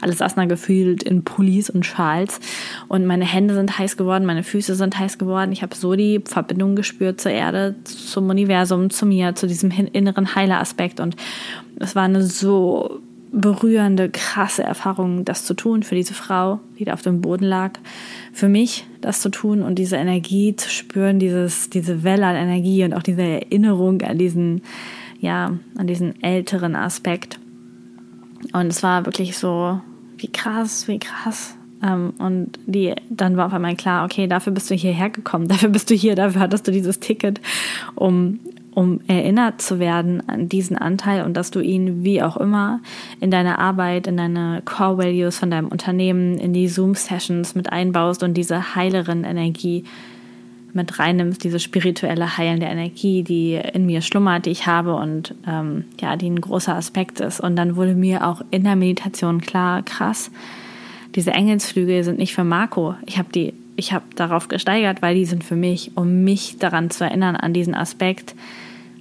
Alles 0.00 0.22
Asna 0.22 0.46
gefühlt 0.46 1.02
in 1.02 1.22
Pullis 1.22 1.68
und 1.68 1.84
Schals. 1.84 2.40
Und 2.88 3.06
meine 3.06 3.26
Hände 3.26 3.54
sind 3.54 3.78
heiß 3.78 3.96
geworden, 3.96 4.24
meine 4.24 4.42
Füße 4.42 4.74
sind 4.74 4.98
heiß 4.98 5.18
geworden. 5.18 5.52
Ich 5.52 5.62
habe 5.62 5.74
so 5.74 5.94
die 5.94 6.22
Verbindung 6.24 6.76
gespürt 6.76 7.20
zur 7.20 7.32
Erde, 7.32 7.76
zum 7.84 8.28
Universum, 8.30 8.90
zu 8.90 9.06
mir, 9.06 9.34
zu 9.34 9.46
diesem 9.46 9.70
inneren 9.70 10.34
Heileraspekt. 10.34 11.00
Und 11.00 11.16
es 11.78 11.94
war 11.94 12.04
eine 12.04 12.22
so 12.22 13.00
berührende, 13.32 14.10
krasse 14.10 14.62
Erfahrung, 14.62 15.24
das 15.24 15.44
zu 15.44 15.54
tun 15.54 15.82
für 15.82 15.94
diese 15.94 16.14
Frau, 16.14 16.60
die 16.78 16.84
da 16.84 16.94
auf 16.94 17.02
dem 17.02 17.20
Boden 17.20 17.44
lag. 17.44 17.72
Für 18.32 18.48
mich 18.48 18.86
das 19.00 19.20
zu 19.20 19.30
tun 19.30 19.62
und 19.62 19.76
diese 19.76 19.96
Energie 19.96 20.56
zu 20.56 20.68
spüren, 20.68 21.18
dieses, 21.18 21.70
diese 21.70 22.02
Welle 22.02 22.26
an 22.26 22.36
Energie 22.36 22.84
und 22.84 22.94
auch 22.94 23.02
diese 23.02 23.22
Erinnerung 23.22 24.02
an 24.02 24.18
diesen, 24.18 24.62
ja, 25.20 25.52
an 25.76 25.86
diesen 25.86 26.22
älteren 26.22 26.74
Aspekt. 26.74 27.38
Und 28.52 28.66
es 28.66 28.82
war 28.82 29.06
wirklich 29.06 29.38
so, 29.38 29.80
wie 30.16 30.28
krass, 30.28 30.88
wie 30.88 30.98
krass. 30.98 31.56
Ähm, 31.82 32.12
und 32.18 32.58
die, 32.66 32.94
dann 33.08 33.36
war 33.36 33.46
auf 33.46 33.52
einmal 33.52 33.76
klar, 33.76 34.04
okay, 34.04 34.26
dafür 34.26 34.52
bist 34.52 34.70
du 34.70 34.74
hierher 34.74 35.10
gekommen, 35.10 35.48
dafür 35.48 35.68
bist 35.68 35.90
du 35.90 35.94
hier, 35.94 36.14
dafür 36.14 36.40
hattest 36.40 36.66
du 36.66 36.72
dieses 36.72 37.00
Ticket, 37.00 37.40
um 37.94 38.40
um 38.74 39.00
erinnert 39.06 39.60
zu 39.60 39.78
werden 39.78 40.28
an 40.28 40.48
diesen 40.48 40.76
Anteil 40.76 41.24
und 41.24 41.36
dass 41.36 41.50
du 41.50 41.60
ihn 41.60 42.04
wie 42.04 42.22
auch 42.22 42.36
immer 42.36 42.80
in 43.20 43.30
deine 43.30 43.58
Arbeit, 43.58 44.06
in 44.06 44.16
deine 44.16 44.62
Core 44.64 44.98
Values 44.98 45.38
von 45.38 45.50
deinem 45.50 45.68
Unternehmen, 45.68 46.38
in 46.38 46.52
die 46.52 46.68
Zoom-Sessions 46.68 47.54
mit 47.54 47.72
einbaust 47.72 48.22
und 48.22 48.34
diese 48.34 48.74
heileren 48.74 49.24
Energie 49.24 49.84
mit 50.72 50.98
reinnimmst, 50.98 51.42
diese 51.42 51.58
spirituelle 51.58 52.36
heilende 52.38 52.66
Energie, 52.66 53.22
die 53.22 53.54
in 53.54 53.86
mir 53.86 54.02
schlummert, 54.02 54.46
die 54.46 54.50
ich 54.50 54.66
habe 54.66 54.94
und 54.94 55.34
ähm, 55.46 55.84
ja, 56.00 56.16
die 56.16 56.30
ein 56.30 56.40
großer 56.40 56.76
Aspekt 56.76 57.20
ist. 57.20 57.40
Und 57.40 57.56
dann 57.56 57.76
wurde 57.76 57.94
mir 57.94 58.26
auch 58.26 58.42
in 58.50 58.64
der 58.64 58.76
Meditation 58.76 59.40
klar, 59.40 59.82
krass, 59.82 60.30
diese 61.16 61.32
Engelsflügel 61.32 62.04
sind 62.04 62.18
nicht 62.18 62.34
für 62.34 62.44
Marco. 62.44 62.94
Ich 63.04 63.18
habe 63.18 63.30
die 63.32 63.52
ich 63.80 63.92
habe 63.92 64.04
darauf 64.14 64.48
gesteigert, 64.48 65.00
weil 65.00 65.14
die 65.14 65.24
sind 65.24 65.42
für 65.42 65.56
mich, 65.56 65.92
um 65.96 66.22
mich 66.22 66.58
daran 66.58 66.90
zu 66.90 67.02
erinnern, 67.02 67.34
an 67.34 67.54
diesen 67.54 67.74
Aspekt, 67.74 68.34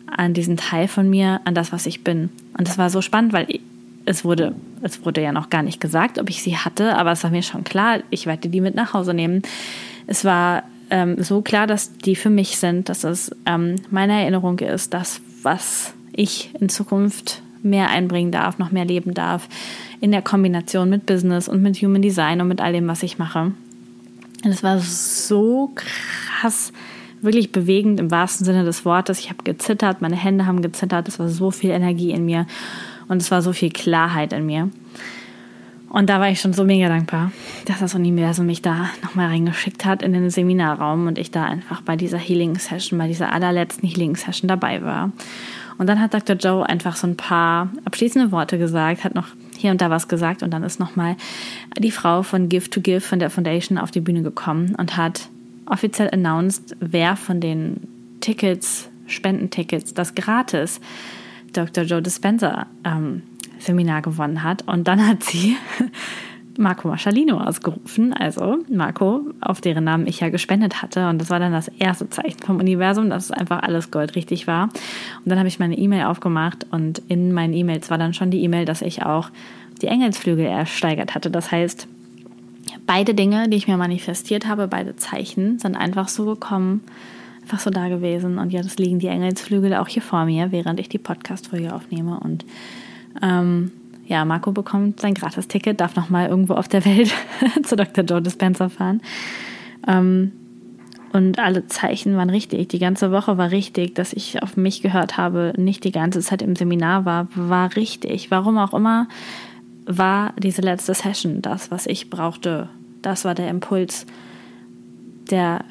an 0.07 0.33
diesen 0.33 0.55
Teil 0.55 0.87
von 0.87 1.09
mir, 1.09 1.41
an 1.43 1.53
das, 1.53 1.71
was 1.71 1.85
ich 1.85 2.03
bin. 2.03 2.29
Und 2.57 2.67
das 2.67 2.77
war 2.77 2.89
so 2.89 3.01
spannend, 3.01 3.33
weil 3.33 3.59
es 4.05 4.23
wurde, 4.23 4.55
es 4.81 5.05
wurde 5.05 5.21
ja 5.21 5.33
noch 5.33 5.49
gar 5.49 5.63
nicht 5.63 5.81
gesagt, 5.81 6.17
ob 6.17 6.29
ich 6.29 6.41
sie 6.41 6.57
hatte, 6.57 6.95
aber 6.95 7.11
es 7.11 7.23
war 7.23 7.29
mir 7.29 7.43
schon 7.43 7.65
klar, 7.65 7.99
ich 8.09 8.25
werde 8.25 8.47
die 8.47 8.61
mit 8.61 8.73
nach 8.73 8.93
Hause 8.93 9.13
nehmen. 9.13 9.43
Es 10.07 10.23
war 10.23 10.63
ähm, 10.89 11.21
so 11.21 11.41
klar, 11.41 11.67
dass 11.67 11.93
die 11.97 12.15
für 12.15 12.29
mich 12.29 12.57
sind, 12.57 12.87
dass 12.87 13.03
es 13.03 13.35
ähm, 13.45 13.75
meine 13.91 14.13
Erinnerung 14.13 14.59
ist, 14.59 14.93
das, 14.93 15.21
was 15.43 15.93
ich 16.13 16.51
in 16.59 16.69
Zukunft 16.69 17.43
mehr 17.61 17.89
einbringen 17.89 18.31
darf, 18.31 18.57
noch 18.57 18.71
mehr 18.71 18.85
leben 18.85 19.13
darf, 19.13 19.49
in 19.99 20.11
der 20.11 20.21
Kombination 20.21 20.89
mit 20.89 21.05
Business 21.05 21.49
und 21.49 21.61
mit 21.61 21.75
Human 21.81 22.01
Design 22.01 22.39
und 22.39 22.47
mit 22.47 22.61
all 22.61 22.71
dem, 22.71 22.87
was 22.87 23.03
ich 23.03 23.19
mache. 23.19 23.51
Es 24.43 24.63
war 24.63 24.79
so 24.79 25.71
krass, 25.75 26.71
wirklich 27.21 27.51
bewegend 27.51 27.99
im 27.99 28.11
wahrsten 28.11 28.45
Sinne 28.45 28.63
des 28.63 28.85
Wortes. 28.85 29.19
Ich 29.19 29.29
habe 29.29 29.43
gezittert, 29.43 30.01
meine 30.01 30.15
Hände 30.15 30.45
haben 30.45 30.61
gezittert, 30.61 31.07
es 31.07 31.19
war 31.19 31.27
so 31.27 31.51
viel 31.51 31.71
Energie 31.71 32.11
in 32.11 32.25
mir 32.25 32.45
und 33.07 33.21
es 33.21 33.31
war 33.31 33.41
so 33.41 33.51
viel 33.51 33.71
Klarheit 33.71 34.31
in 34.33 34.45
mir. 34.45 34.69
Und 35.89 36.09
da 36.09 36.19
war 36.19 36.29
ich 36.29 36.39
schon 36.39 36.53
so 36.53 36.63
mega 36.63 36.87
dankbar, 36.87 37.31
dass 37.65 37.79
das 37.79 37.95
Universum 37.95 38.45
mich 38.45 38.61
da 38.61 38.89
nochmal 39.01 39.27
reingeschickt 39.27 39.85
hat 39.85 40.03
in 40.03 40.13
den 40.13 40.29
Seminarraum 40.29 41.07
und 41.07 41.17
ich 41.17 41.31
da 41.31 41.45
einfach 41.45 41.81
bei 41.81 41.95
dieser 41.95 42.19
Healing 42.19 42.59
Session, 42.59 42.99
bei 42.99 43.07
dieser 43.07 43.33
allerletzten 43.33 43.89
Healing 43.89 44.15
Session 44.15 44.47
dabei 44.47 44.83
war. 44.83 45.11
Und 45.79 45.87
dann 45.87 45.99
hat 45.99 46.13
Dr. 46.13 46.35
Joe 46.35 46.67
einfach 46.67 46.95
so 46.95 47.07
ein 47.07 47.17
paar 47.17 47.69
abschließende 47.85 48.31
Worte 48.31 48.59
gesagt, 48.59 49.03
hat 49.03 49.15
noch 49.15 49.29
hier 49.59 49.71
und 49.71 49.81
da 49.81 49.89
was 49.89 50.07
gesagt 50.07 50.41
und 50.41 50.51
dann 50.51 50.63
ist 50.63 50.79
nochmal 50.79 51.15
die 51.77 51.91
Frau 51.91 52.23
von 52.23 52.49
Give 52.49 52.69
to 52.69 52.81
Give 52.81 53.01
von 53.01 53.19
der 53.19 53.29
Foundation 53.29 53.77
auf 53.77 53.91
die 53.91 53.99
Bühne 53.99 54.23
gekommen 54.23 54.75
und 54.75 54.95
hat 54.95 55.29
offiziell 55.65 56.09
announced, 56.11 56.75
wer 56.79 57.15
von 57.15 57.41
den 57.41 57.87
Tickets, 58.21 58.89
Spendentickets, 59.05 59.93
das 59.93 60.15
gratis 60.15 60.79
Dr. 61.53 61.83
Joe 61.83 62.01
Dispenza 62.01 62.67
ähm, 62.83 63.23
Seminar 63.59 64.01
gewonnen 64.01 64.43
hat. 64.43 64.67
Und 64.67 64.87
dann 64.87 65.05
hat 65.05 65.23
sie 65.23 65.57
Marco 66.59 66.89
Maschalino 66.89 67.39
ausgerufen, 67.39 68.13
also 68.13 68.57
Marco, 68.69 69.21
auf 69.39 69.61
deren 69.61 69.85
Namen 69.85 70.07
ich 70.07 70.19
ja 70.19 70.29
gespendet 70.29 70.81
hatte. 70.81 71.07
Und 71.07 71.19
das 71.19 71.29
war 71.29 71.39
dann 71.39 71.53
das 71.53 71.69
erste 71.69 72.09
Zeichen 72.09 72.39
vom 72.39 72.57
Universum, 72.57 73.09
dass 73.09 73.31
einfach 73.31 73.63
alles 73.63 73.91
goldrichtig 73.91 74.45
war. 74.45 74.63
Und 74.63 75.25
dann 75.25 75.39
habe 75.39 75.47
ich 75.47 75.59
meine 75.59 75.77
E-Mail 75.77 76.05
aufgemacht 76.05 76.67
und 76.69 77.01
in 77.07 77.31
meinen 77.31 77.53
E-Mails 77.53 77.89
war 77.89 77.97
dann 77.97 78.13
schon 78.13 78.29
die 78.29 78.43
E-Mail, 78.43 78.65
dass 78.65 78.81
ich 78.81 79.03
auch 79.03 79.29
die 79.81 79.87
Engelsflügel 79.87 80.45
ersteigert 80.45 81.15
hatte. 81.15 81.31
Das 81.31 81.49
heißt, 81.49 81.87
beide 82.85 83.13
Dinge, 83.13 83.47
die 83.47 83.57
ich 83.57 83.67
mir 83.67 83.77
manifestiert 83.77 84.45
habe, 84.45 84.67
beide 84.67 84.97
Zeichen, 84.97 85.59
sind 85.59 85.77
einfach 85.77 86.09
so 86.09 86.25
gekommen, 86.25 86.81
einfach 87.41 87.59
so 87.59 87.69
da 87.69 87.87
gewesen. 87.87 88.37
Und 88.37 88.51
jetzt 88.51 88.79
liegen 88.79 88.99
die 88.99 89.07
Engelsflügel 89.07 89.75
auch 89.75 89.87
hier 89.87 90.01
vor 90.01 90.25
mir, 90.25 90.51
während 90.51 90.79
ich 90.81 90.89
die 90.89 90.97
Podcast-Folge 90.97 91.73
aufnehme. 91.73 92.19
Und 92.19 92.43
ähm, 93.21 93.71
ja, 94.09 94.25
Marco 94.25 94.51
bekommt 94.51 94.99
sein 94.99 95.13
Gratis-Ticket, 95.13 95.79
darf 95.79 95.95
nochmal 95.95 96.29
irgendwo 96.29 96.55
auf 96.55 96.67
der 96.67 96.83
Welt 96.83 97.13
zu 97.63 97.75
Dr. 97.75 98.03
Joe 98.03 98.21
Dispenza 98.21 98.67
fahren. 98.67 99.01
Ähm, 99.87 100.31
und 101.13 101.37
alle 101.37 101.67
Zeichen 101.67 102.17
waren 102.17 102.31
richtig. 102.31 102.69
Die 102.69 102.79
ganze 102.79 103.11
Woche 103.11 103.37
war 103.37 103.51
richtig, 103.51 103.93
dass 103.93 104.11
ich 104.11 104.41
auf 104.41 104.57
mich 104.57 104.81
gehört 104.81 105.17
habe, 105.17 105.53
nicht 105.57 105.83
die 105.83 105.91
ganze 105.91 106.21
Zeit 106.21 106.41
im 106.41 106.55
Seminar 106.55 107.05
war, 107.05 107.27
war 107.35 107.75
richtig. 107.75 108.31
Warum 108.31 108.57
auch 108.57 108.73
immer, 108.73 109.07
war 109.85 110.33
diese 110.39 110.63
letzte 110.63 110.95
Session 110.95 111.43
das, 111.43 111.69
was 111.69 111.85
ich 111.85 112.09
brauchte. 112.09 112.67
Das 113.03 113.25
war 113.25 113.35
der 113.35 113.49
Impuls, 113.49 114.07
der 115.29 115.65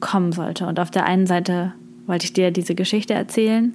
kommen 0.00 0.32
sollte. 0.32 0.66
Und 0.66 0.78
auf 0.78 0.90
der 0.90 1.06
einen 1.06 1.26
Seite 1.26 1.72
wollte 2.06 2.26
ich 2.26 2.34
dir 2.34 2.50
diese 2.50 2.74
Geschichte 2.74 3.14
erzählen, 3.14 3.74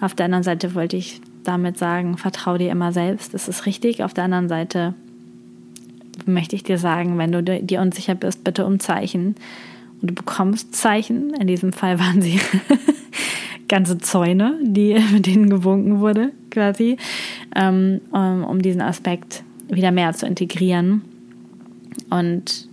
auf 0.00 0.14
der 0.14 0.26
anderen 0.26 0.44
Seite 0.44 0.74
wollte 0.74 0.98
ich 0.98 1.22
damit 1.46 1.78
sagen, 1.78 2.18
vertrau 2.18 2.58
dir 2.58 2.70
immer 2.70 2.92
selbst, 2.92 3.34
das 3.34 3.48
ist 3.48 3.66
richtig. 3.66 4.02
Auf 4.02 4.14
der 4.14 4.24
anderen 4.24 4.48
Seite 4.48 4.94
möchte 6.24 6.56
ich 6.56 6.62
dir 6.62 6.78
sagen, 6.78 7.18
wenn 7.18 7.32
du 7.32 7.42
dir 7.42 7.80
unsicher 7.80 8.14
bist, 8.14 8.44
bitte 8.44 8.66
um 8.66 8.80
Zeichen. 8.80 9.36
Und 10.00 10.10
du 10.10 10.14
bekommst 10.14 10.74
Zeichen. 10.74 11.34
In 11.34 11.46
diesem 11.46 11.72
Fall 11.72 11.98
waren 12.00 12.22
sie 12.22 12.40
ganze 13.68 13.98
Zäune, 13.98 14.58
die, 14.62 14.96
mit 15.12 15.26
denen 15.26 15.50
gewunken 15.50 16.00
wurde, 16.00 16.32
quasi, 16.50 16.96
ähm, 17.54 18.00
um, 18.10 18.44
um 18.44 18.62
diesen 18.62 18.80
Aspekt 18.80 19.42
wieder 19.68 19.90
mehr 19.90 20.12
zu 20.12 20.26
integrieren. 20.26 21.02
Und 22.10 22.68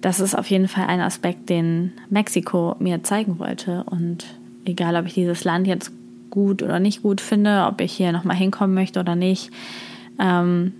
das 0.00 0.20
ist 0.20 0.36
auf 0.36 0.48
jeden 0.48 0.68
Fall 0.68 0.86
ein 0.86 1.00
Aspekt, 1.00 1.48
den 1.48 1.92
Mexiko 2.10 2.76
mir 2.78 3.02
zeigen 3.02 3.38
wollte. 3.38 3.84
Und 3.84 4.26
egal, 4.64 4.96
ob 4.96 5.06
ich 5.06 5.14
dieses 5.14 5.44
Land 5.44 5.66
jetzt 5.66 5.90
gut 6.36 6.62
oder 6.62 6.78
nicht 6.78 7.02
gut 7.02 7.22
finde, 7.22 7.64
ob 7.66 7.80
ich 7.80 7.92
hier 7.92 8.12
nochmal 8.12 8.36
hinkommen 8.36 8.74
möchte 8.74 9.00
oder 9.00 9.16
nicht. 9.16 9.50
Ähm, 10.20 10.72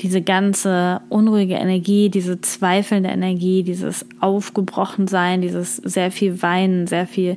diese 0.00 0.20
ganze 0.20 1.00
unruhige 1.08 1.54
Energie, 1.54 2.08
diese 2.08 2.40
zweifelnde 2.40 3.10
Energie, 3.10 3.62
dieses 3.62 4.04
Aufgebrochensein, 4.18 5.42
dieses 5.42 5.76
sehr 5.76 6.10
viel 6.10 6.42
Weinen, 6.42 6.88
sehr 6.88 7.06
viel 7.06 7.36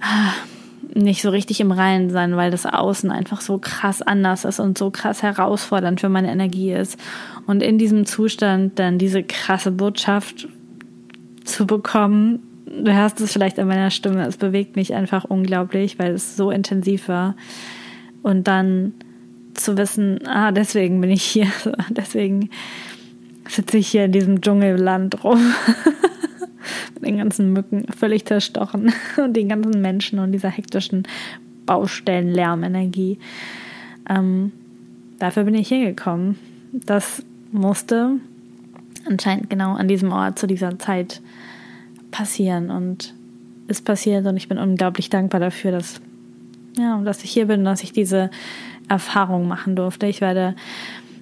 ah, 0.00 0.32
nicht 0.94 1.22
so 1.22 1.30
richtig 1.30 1.60
im 1.60 1.72
Reinen 1.72 2.10
sein, 2.10 2.36
weil 2.36 2.52
das 2.52 2.66
Außen 2.66 3.10
einfach 3.10 3.40
so 3.40 3.58
krass 3.58 4.00
anders 4.00 4.44
ist 4.44 4.60
und 4.60 4.78
so 4.78 4.90
krass 4.90 5.22
herausfordernd 5.22 6.00
für 6.00 6.08
meine 6.08 6.30
Energie 6.30 6.72
ist. 6.72 6.98
Und 7.46 7.62
in 7.62 7.78
diesem 7.78 8.06
Zustand 8.06 8.78
dann 8.78 8.98
diese 8.98 9.24
krasse 9.24 9.72
Botschaft 9.72 10.48
zu 11.44 11.66
bekommen, 11.66 12.40
du 12.70 12.94
hörst 12.94 13.20
es 13.20 13.32
vielleicht 13.32 13.58
an 13.58 13.68
meiner 13.68 13.90
Stimme, 13.90 14.26
es 14.26 14.36
bewegt 14.36 14.76
mich 14.76 14.94
einfach 14.94 15.24
unglaublich, 15.24 15.98
weil 15.98 16.12
es 16.12 16.36
so 16.36 16.50
intensiv 16.50 17.08
war. 17.08 17.36
Und 18.22 18.46
dann 18.46 18.94
zu 19.54 19.76
wissen, 19.76 20.26
ah, 20.26 20.52
deswegen 20.52 21.00
bin 21.00 21.10
ich 21.10 21.22
hier, 21.22 21.48
deswegen 21.90 22.50
sitze 23.48 23.78
ich 23.78 23.88
hier 23.88 24.04
in 24.04 24.12
diesem 24.12 24.40
Dschungelland 24.40 25.24
rum. 25.24 25.40
Mit 26.94 27.04
den 27.04 27.18
ganzen 27.18 27.52
Mücken 27.52 27.86
völlig 27.96 28.26
zerstochen 28.26 28.92
und 29.16 29.34
den 29.34 29.48
ganzen 29.48 29.80
Menschen 29.80 30.18
und 30.18 30.32
dieser 30.32 30.50
hektischen 30.50 31.04
Baustellenlärmenergie. 31.66 33.18
Ähm, 34.08 34.52
dafür 35.18 35.44
bin 35.44 35.54
ich 35.54 35.68
hier 35.68 35.84
gekommen. 35.84 36.38
Das 36.72 37.22
musste 37.50 38.18
anscheinend 39.06 39.50
genau 39.50 39.74
an 39.74 39.88
diesem 39.88 40.12
Ort 40.12 40.38
zu 40.38 40.46
dieser 40.46 40.78
Zeit 40.78 41.20
passieren 42.10 42.70
und 42.70 43.14
ist 43.68 43.84
passiert 43.84 44.26
und 44.26 44.36
ich 44.36 44.48
bin 44.48 44.58
unglaublich 44.58 45.10
dankbar 45.10 45.40
dafür, 45.40 45.70
dass, 45.70 46.00
ja, 46.76 47.00
dass 47.02 47.24
ich 47.24 47.30
hier 47.30 47.46
bin, 47.46 47.64
dass 47.64 47.82
ich 47.82 47.92
diese 47.92 48.30
Erfahrung 48.88 49.46
machen 49.46 49.76
durfte. 49.76 50.06
Ich 50.06 50.20
werde 50.20 50.56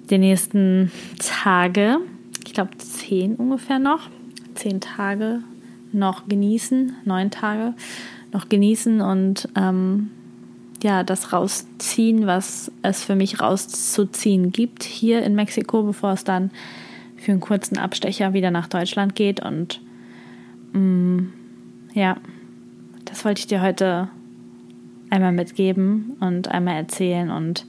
die 0.09 0.17
nächsten 0.17 0.91
Tage, 1.19 1.97
ich 2.45 2.53
glaube 2.53 2.77
zehn 2.77 3.35
ungefähr 3.35 3.79
noch, 3.79 4.09
zehn 4.55 4.81
Tage 4.81 5.41
noch 5.91 6.27
genießen, 6.27 6.95
neun 7.05 7.31
Tage 7.31 7.73
noch 8.31 8.49
genießen 8.49 9.01
und 9.01 9.47
ähm, 9.55 10.09
ja, 10.83 11.03
das 11.03 11.33
rausziehen, 11.33 12.25
was 12.25 12.71
es 12.83 13.03
für 13.03 13.15
mich 13.15 13.41
rauszuziehen 13.41 14.51
gibt 14.51 14.83
hier 14.83 15.23
in 15.23 15.35
Mexiko, 15.35 15.83
bevor 15.83 16.13
es 16.13 16.23
dann 16.23 16.51
für 17.17 17.31
einen 17.31 17.41
kurzen 17.41 17.77
Abstecher 17.77 18.33
wieder 18.33 18.49
nach 18.51 18.67
Deutschland 18.67 19.15
geht. 19.15 19.41
Und 19.41 19.81
mm, 20.73 21.33
ja, 21.93 22.17
das 23.05 23.25
wollte 23.25 23.39
ich 23.39 23.47
dir 23.47 23.61
heute 23.61 24.09
einmal 25.09 25.31
mitgeben 25.31 26.15
und 26.19 26.49
einmal 26.49 26.75
erzählen 26.75 27.31
und 27.31 27.65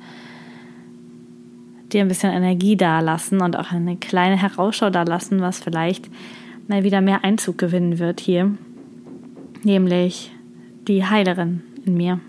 dir 1.93 2.03
ein 2.03 2.09
bisschen 2.09 2.33
Energie 2.33 2.77
dalassen 2.77 3.41
und 3.41 3.57
auch 3.57 3.73
eine 3.73 3.97
kleine 3.97 4.37
Herausschau 4.37 4.91
dalassen, 4.91 5.41
was 5.41 5.61
vielleicht 5.61 6.09
mal 6.69 6.85
wieder 6.85 7.01
mehr 7.01 7.25
Einzug 7.25 7.59
gewinnen 7.59 7.99
wird 7.99 8.21
hier, 8.21 8.53
nämlich 9.65 10.31
die 10.87 11.05
Heilerin 11.05 11.63
in 11.85 11.97
mir. 11.97 12.21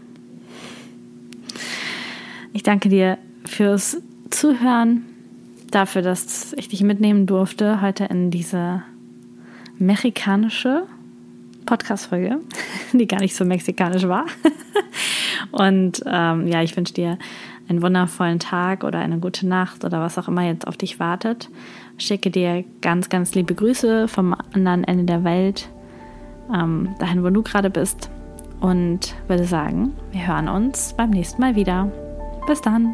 Ich 2.54 2.64
danke 2.64 2.90
dir 2.90 3.18
fürs 3.46 4.02
Zuhören, 4.30 5.06
dafür, 5.72 6.02
dass 6.02 6.54
ich 6.54 6.68
dich 6.68 6.84
mitnehmen 6.84 7.26
durfte 7.26 7.82
heute 7.82 8.06
in 8.06 8.30
diese 8.30 8.84
mexikanische 9.82 10.84
Podcast-Folge, 11.66 12.40
die 12.94 13.08
gar 13.08 13.20
nicht 13.20 13.36
so 13.36 13.46
mexikanisch 13.46 14.08
war. 14.08 14.26
Und 15.52 16.04
ähm, 16.06 16.48
ja, 16.48 16.62
ich 16.62 16.78
wünsche 16.78 16.94
dir 16.94 17.18
einen 17.68 17.82
wundervollen 17.82 18.40
Tag 18.40 18.84
oder 18.84 19.00
eine 19.00 19.20
gute 19.20 19.48
Nacht 19.48 19.84
oder 19.84 20.00
was 20.00 20.18
auch 20.18 20.28
immer 20.28 20.44
jetzt 20.44 20.68
auf 20.68 20.78
dich 20.78 21.00
wartet. 21.00 21.50
Schicke 21.98 22.30
dir 22.30 22.64
ganz, 22.82 23.10
ganz 23.10 23.34
liebe 23.34 23.56
Grüße 23.56 24.08
vom 24.08 24.36
anderen 24.54 24.84
Ende 24.84 25.06
der 25.06 25.24
Welt, 25.24 25.70
ähm, 26.54 26.96
dahin, 27.00 27.24
wo 27.24 27.30
du 27.30 27.42
gerade 27.42 27.70
bist. 27.70 28.10
Und 28.60 29.16
würde 29.28 29.46
sagen, 29.46 29.94
wir 30.12 30.28
hören 30.28 30.48
uns 30.48 30.94
beim 30.96 31.10
nächsten 31.10 31.42
Mal 31.42 31.56
wieder. 31.56 31.92
Bis 32.46 32.62
dann. 32.62 32.94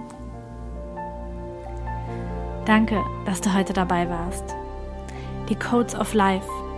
Danke, 2.65 3.03
dass 3.25 3.41
du 3.41 3.53
heute 3.53 3.73
dabei 3.73 4.09
warst. 4.09 4.55
Die 5.49 5.55
Codes 5.55 5.95
of 5.95 6.13
Life 6.13 6.47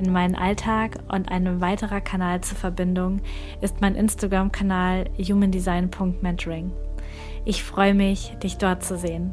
in 0.00 0.12
meinen 0.12 0.34
Alltag 0.34 0.98
und 1.08 1.30
ein 1.30 1.60
weiterer 1.60 2.00
Kanal 2.00 2.40
zur 2.40 2.56
Verbindung 2.56 3.20
ist 3.60 3.80
mein 3.80 3.94
Instagram-Kanal 3.94 5.10
humandesign.mentoring. 5.18 6.72
Ich 7.44 7.62
freue 7.62 7.94
mich, 7.94 8.36
dich 8.42 8.58
dort 8.58 8.82
zu 8.82 8.96
sehen. 8.96 9.32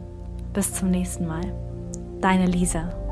Bis 0.54 0.74
zum 0.74 0.92
nächsten 0.92 1.28
Mal. 1.28 1.54
Deine 2.22 2.46
Lisa. 2.46 3.07